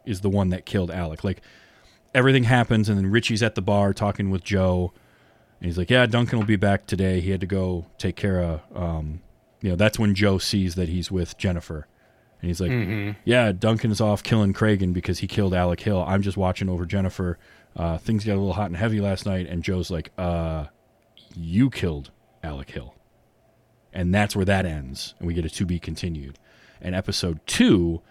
[0.05, 1.25] is the one that killed Alec.
[1.25, 1.41] Like
[2.15, 4.93] everything happens, and then Richie's at the bar talking with Joe,
[5.61, 7.21] and he's like, "Yeah, Duncan will be back today.
[7.21, 9.21] He had to go take care of." Um,
[9.61, 11.87] you know, that's when Joe sees that he's with Jennifer,
[12.41, 12.71] and he's like,
[13.25, 16.05] "Yeah, Duncan's off killing Cragen because he killed Alec Hill.
[16.07, 17.39] I'm just watching over Jennifer.
[17.77, 20.67] Uh, things got a little hot and heavy last night." And Joe's like, "Uh,
[21.37, 22.11] you killed
[22.43, 22.95] Alec Hill,"
[23.93, 26.39] and that's where that ends, and we get a to be continued.
[26.81, 28.03] And episode two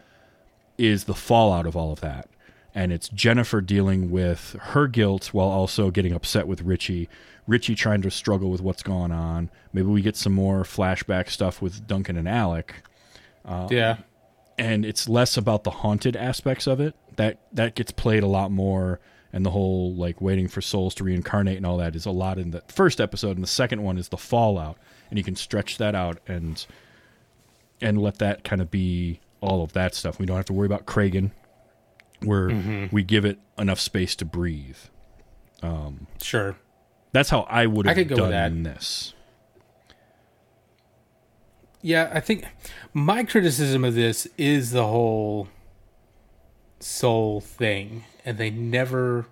[0.78, 2.30] is the fallout of all of that.
[2.75, 7.09] And it's Jennifer dealing with her guilt while also getting upset with Richie.
[7.47, 9.49] Richie trying to struggle with what's going on.
[9.73, 12.84] Maybe we get some more flashback stuff with Duncan and Alec.
[13.71, 13.97] yeah.
[14.58, 16.95] And it's less about the haunted aspects of it.
[17.16, 18.99] That that gets played a lot more
[19.34, 22.38] and the whole like waiting for souls to reincarnate and all that is a lot
[22.39, 24.78] in the first episode, and the second one is the fallout,
[25.10, 26.66] and you can stretch that out and
[27.82, 30.18] and let that kind of be all of that stuff.
[30.18, 31.32] We don't have to worry about Cragen.
[32.24, 32.86] Where Mm-hmm.
[32.95, 34.78] we give it enough space to breathe.
[35.62, 36.55] Um, Sure.
[37.12, 38.74] That's how I would I have could go with done that.
[38.76, 39.14] this.
[41.88, 42.43] Yeah, I think
[42.93, 45.47] my criticism of this is the whole
[46.81, 49.25] soul thing, and they never.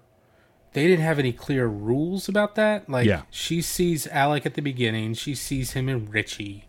[0.71, 2.89] They didn't have any clear rules about that.
[2.89, 3.23] Like, Yeah.
[3.29, 6.65] she sees Alec at the beginning, she sees him and Richie.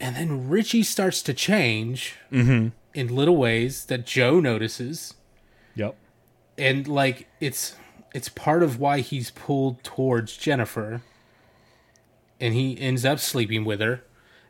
[0.00, 2.68] And then Richie starts to change Mm-hmm.
[2.94, 5.14] in little ways that Joe notices.
[5.76, 5.94] Yep.
[6.58, 7.76] and like it's
[8.14, 11.02] it's part of why he's pulled towards Jennifer
[12.40, 14.02] and he ends up sleeping with her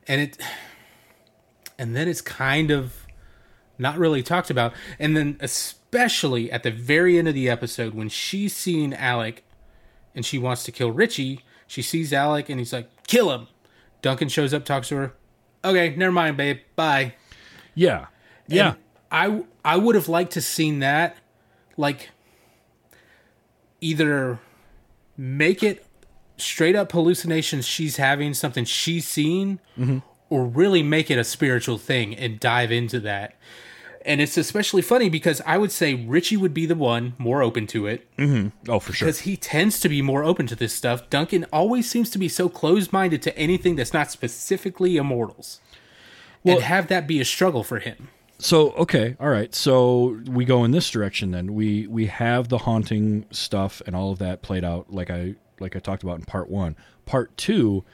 [0.06, 0.38] and it
[1.78, 3.06] and then it's kind of
[3.78, 4.72] not really talked about.
[4.98, 9.44] And then especially at the very end of the episode when she's seeing Alec
[10.14, 13.48] and she wants to kill Richie she sees Alec and he's like kill him.
[14.02, 15.12] Duncan shows up talks to her.
[15.64, 16.58] Okay never mind babe.
[16.74, 17.14] Bye.
[17.74, 18.06] Yeah.
[18.48, 18.68] Yeah.
[18.68, 18.76] and
[19.10, 21.16] I I would have liked to seen that,
[21.76, 22.10] like,
[23.80, 24.38] either
[25.16, 25.85] make it
[26.36, 29.60] straight up hallucinations she's having, something she's seeing,
[30.30, 33.36] or really make it a spiritual thing and dive into that.
[34.04, 37.66] And it's especially funny because I would say Richie would be the one more open
[37.68, 38.70] to it mm-hmm.
[38.70, 39.06] oh, for sure.
[39.06, 41.10] because he tends to be more open to this stuff.
[41.10, 45.60] Duncan always seems to be so closed minded to anything that's not specifically immortals.
[46.44, 48.08] Well- and have that be a struggle for him.
[48.38, 49.54] So okay, all right.
[49.54, 51.54] So we go in this direction then.
[51.54, 55.76] We we have the haunting stuff and all of that played out like I like
[55.76, 56.76] I talked about in part one.
[57.04, 57.84] Part two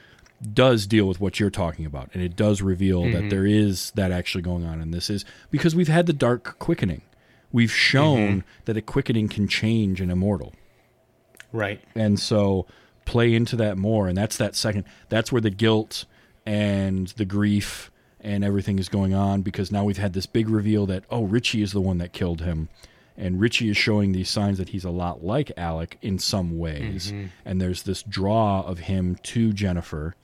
[0.52, 3.28] does deal with what you're talking about, and it does reveal that mm-hmm.
[3.28, 4.80] there is that actually going on.
[4.80, 7.02] And this is because we've had the dark quickening.
[7.52, 8.48] We've shown mm-hmm.
[8.64, 10.52] that a quickening can change an immortal.
[11.52, 11.82] Right.
[11.94, 12.66] and so
[13.04, 16.06] play into that more and that's that second that's where the guilt
[16.46, 17.90] and the grief
[18.20, 21.60] and everything is going on because now we've had this big reveal that oh richie
[21.60, 22.68] is the one that killed him
[23.16, 27.12] and richie is showing these signs that he's a lot like alec in some ways.
[27.12, 27.26] Mm-hmm.
[27.44, 30.14] And there's this draw of him to jennifer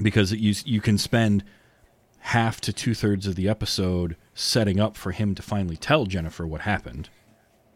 [0.00, 1.44] because you you can spend
[2.18, 6.46] half to two thirds of the episode setting up for him to finally tell jennifer
[6.46, 7.08] what happened.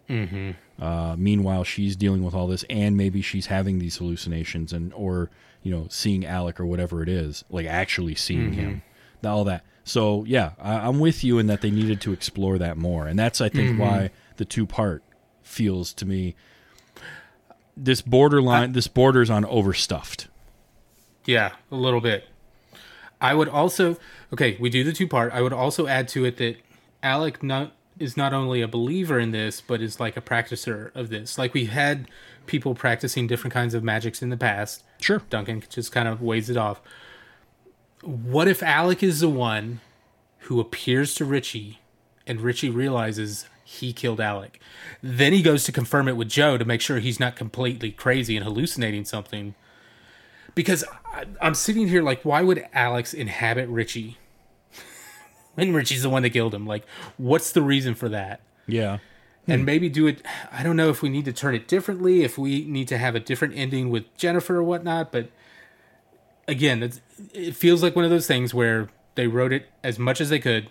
[0.08, 0.52] Mm-hmm.
[0.82, 5.30] Uh, meanwhile, she's dealing with all this, and maybe she's having these hallucinations, and or
[5.62, 8.60] you know, seeing Alec or whatever it is, like actually seeing mm-hmm.
[8.60, 8.82] him,
[9.24, 9.64] all that.
[9.86, 13.16] So yeah, I, I'm with you in that they needed to explore that more, and
[13.16, 14.14] that's I think why mm-hmm.
[14.36, 15.04] the two part
[15.42, 16.34] feels to me
[17.76, 20.26] this borderline, this borders on overstuffed.
[21.24, 22.24] Yeah, a little bit.
[23.20, 23.96] I would also
[24.32, 25.32] okay, we do the two part.
[25.32, 26.56] I would also add to it that
[27.04, 31.10] Alec not is not only a believer in this, but is like a practicer of
[31.10, 31.38] this.
[31.38, 32.08] Like we had
[32.46, 34.82] people practicing different kinds of magics in the past.
[35.00, 35.22] Sure.
[35.30, 36.80] Duncan just kind of weighs it off.
[38.02, 39.80] What if Alec is the one
[40.40, 41.80] who appears to Richie
[42.26, 44.60] and Richie realizes he killed Alec?
[45.02, 48.36] Then he goes to confirm it with Joe to make sure he's not completely crazy
[48.36, 49.54] and hallucinating something.
[50.54, 54.18] Because I, I'm sitting here like, why would Alex inhabit Richie
[55.54, 56.66] when Richie's the one that killed him?
[56.66, 56.84] Like,
[57.16, 58.40] what's the reason for that?
[58.66, 58.98] Yeah.
[59.48, 62.36] and maybe do it i don't know if we need to turn it differently if
[62.36, 65.30] we need to have a different ending with jennifer or whatnot but
[66.48, 67.00] again it's,
[67.32, 70.38] it feels like one of those things where they wrote it as much as they
[70.38, 70.68] could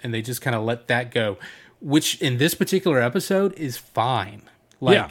[0.00, 1.36] and they just kind of let that go
[1.80, 4.42] which in this particular episode is fine
[4.80, 5.08] like Yeah.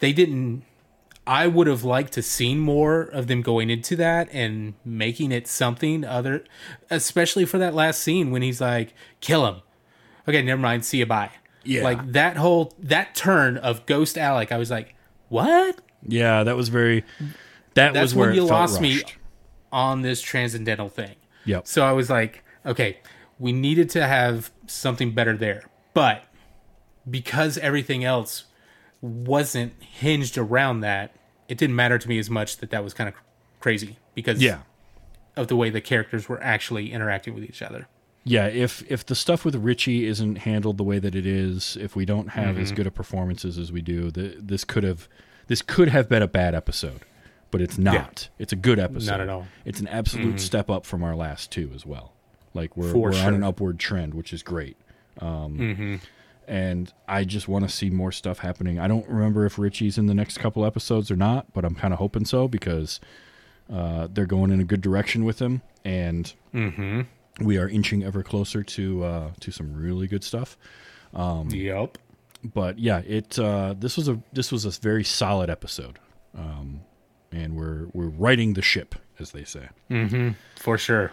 [0.00, 0.62] they didn't
[1.26, 5.46] i would have liked to seen more of them going into that and making it
[5.48, 6.44] something other
[6.90, 9.56] especially for that last scene when he's like kill him
[10.28, 11.30] okay never mind see you bye
[11.64, 11.82] Yeah.
[11.82, 14.94] like that whole that turn of ghost alec i was like
[15.28, 17.04] what Yeah, that was very.
[17.78, 19.02] That that's was where when you lost me
[19.72, 21.66] on this transcendental thing Yep.
[21.66, 22.98] so i was like okay
[23.38, 25.64] we needed to have something better there
[25.94, 26.24] but
[27.08, 28.44] because everything else
[29.00, 31.12] wasn't hinged around that
[31.48, 33.14] it didn't matter to me as much that that was kind of
[33.60, 34.60] crazy because Yeah.
[35.36, 37.86] of the way the characters were actually interacting with each other
[38.24, 41.94] Yeah, if if the stuff with Richie isn't handled the way that it is, if
[41.96, 42.62] we don't have Mm-hmm.
[42.62, 45.08] as good a performances as we do, the, this could have
[45.46, 47.00] this could have been a bad episode,
[47.50, 48.28] but it's not.
[48.38, 49.10] It's a good episode.
[49.10, 49.46] Not at all.
[49.64, 52.12] It's an absolute step up from our last two as well.
[52.54, 54.76] Like we're For we're on an upward trend, which is great.
[55.20, 56.00] Um,
[56.46, 58.78] And I just want to see more stuff happening.
[58.78, 61.92] I don't remember if Richie's in the next couple episodes or not, but I'm kind
[61.92, 63.00] of hoping so because
[63.70, 66.32] uh, they're going in a good direction with him, and
[67.40, 70.56] we are inching ever closer to uh, to some really good stuff.
[71.50, 71.98] yep
[72.42, 75.98] but yeah, it uh, this was a this was a very solid episode,
[76.36, 76.80] um,
[77.32, 79.68] and we're we're righting the ship, as they say.
[80.56, 81.12] For sure.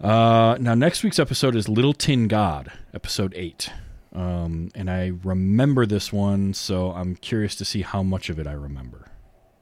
[0.00, 3.70] Uh, now, next week's episode is Little Tin God, episode eight.
[4.14, 8.46] Um, and I remember this one, so I'm curious to see how much of it
[8.46, 9.06] I remember.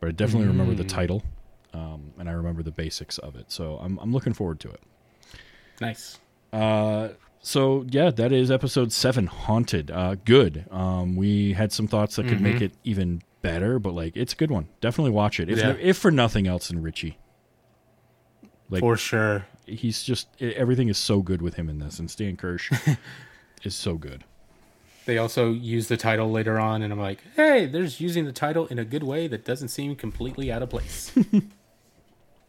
[0.01, 1.22] But I definitely remember the title,
[1.72, 3.51] um, and I remember the basics of it.
[3.51, 4.80] So I'm, I'm looking forward to it.
[5.80, 6.18] Nice.
[6.53, 7.09] Uh,
[7.40, 9.90] so yeah, that is episode seven, Haunted.
[9.90, 10.66] Uh, good.
[10.70, 14.36] Um, we had some thoughts that could make it even better, but like it's a
[14.36, 14.68] good one.
[14.80, 15.49] Definitely watch it.
[15.51, 15.76] If, Yeah.
[15.80, 17.18] if for nothing else, in Richie.
[18.70, 19.47] Like For sure.
[19.66, 22.72] he's just everything is so good with him in this, and Stan Kirsch
[23.62, 24.24] is so good.
[25.07, 28.66] They also use the title later on, and I'm like, hey, there's using the title
[28.68, 31.12] in a good way that doesn't seem completely out of place.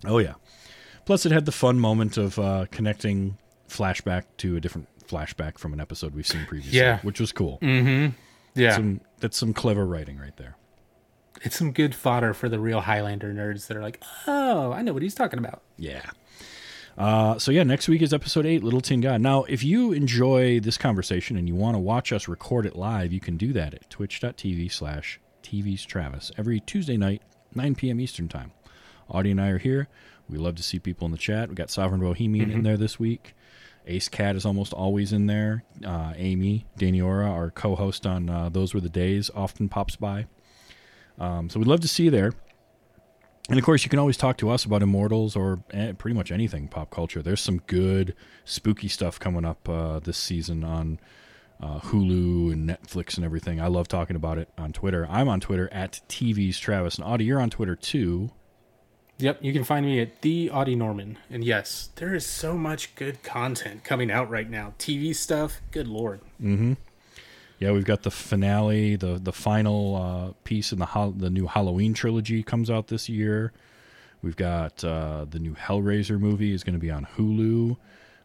[0.05, 0.33] Oh yeah.
[1.05, 3.37] Plus, it had the fun moment of uh, connecting
[3.67, 6.99] flashback to a different flashback from an episode we've seen previously, Yeah.
[6.99, 7.57] which was cool.
[7.61, 8.11] Mm-hmm.
[8.59, 8.75] Yeah.
[8.75, 10.57] Some, that's some clever writing right there.
[11.41, 14.93] It's some good fodder for the real Highlander nerds that are like, oh, I know
[14.93, 15.61] what he's talking about.
[15.77, 16.09] Yeah.
[16.97, 19.19] Uh, so yeah, next week is episode eight, Little Tin God.
[19.19, 23.11] Now, if you enjoy this conversation and you want to watch us record it live,
[23.11, 27.21] you can do that at twitch.tv slash TV's Travis every Tuesday night,
[27.53, 27.99] 9 p.m.
[27.99, 28.51] Eastern time.
[29.09, 29.87] Audie and I are here.
[30.29, 31.49] We love to see people in the chat.
[31.49, 33.35] We got Sovereign Bohemian in there this week.
[33.87, 35.63] Ace Cat is almost always in there.
[35.85, 40.25] Uh, Amy Daniora, our co-host on uh, Those Were the Days, often pops by.
[41.19, 42.33] Um, so we'd love to see you there.
[43.49, 46.31] And of course, you can always talk to us about Immortals or eh, pretty much
[46.31, 47.21] anything pop culture.
[47.21, 50.99] There's some good spooky stuff coming up uh, this season on
[51.61, 53.61] uh, Hulu and Netflix and everything.
[53.61, 55.07] I love talking about it on Twitter.
[55.09, 56.97] I'm on Twitter at TV's Travis.
[56.97, 58.31] And Audie, you're on Twitter too.
[59.17, 61.17] Yep, you can find me at the Audie Norman.
[61.29, 64.73] And yes, there is so much good content coming out right now.
[64.77, 66.19] TV stuff, good lord.
[67.59, 71.47] Yeah, we've got the finale, the the final uh, piece in the hol- the new
[71.47, 73.53] Halloween trilogy comes out this year.
[74.21, 77.77] We've got uh, the new Hellraiser movie is going to be on Hulu.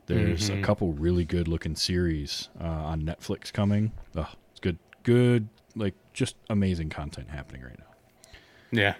[0.06, 3.92] There's a couple really good looking series uh, on Netflix coming.
[4.16, 8.30] Oh, it's good, good, like just amazing content happening right now.
[8.72, 8.94] Yeah.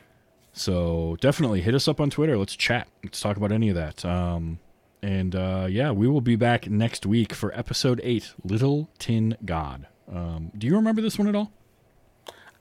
[0.53, 2.37] So definitely hit us up on Twitter.
[2.37, 2.87] Let's chat.
[3.03, 4.05] Let's talk about any of that.
[4.05, 4.61] Um,
[5.03, 9.87] and uh, yeah, we will be back next week for episode eight, Little Tin God.
[10.13, 11.53] Um, do you remember this one at all?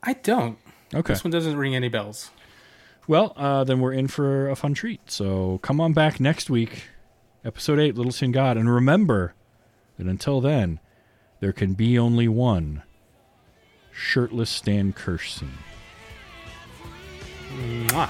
[0.03, 0.57] I don't.
[0.93, 1.13] Okay.
[1.13, 2.31] This one doesn't ring any bells.
[3.07, 5.09] Well, uh, then we're in for a fun treat.
[5.09, 6.83] So come on back next week,
[7.43, 9.33] episode eight, Little Tin God, and remember
[9.97, 10.79] that until then,
[11.39, 12.83] there can be only one
[13.91, 15.57] shirtless Stan Kirsch scene.
[17.87, 18.09] Mwah.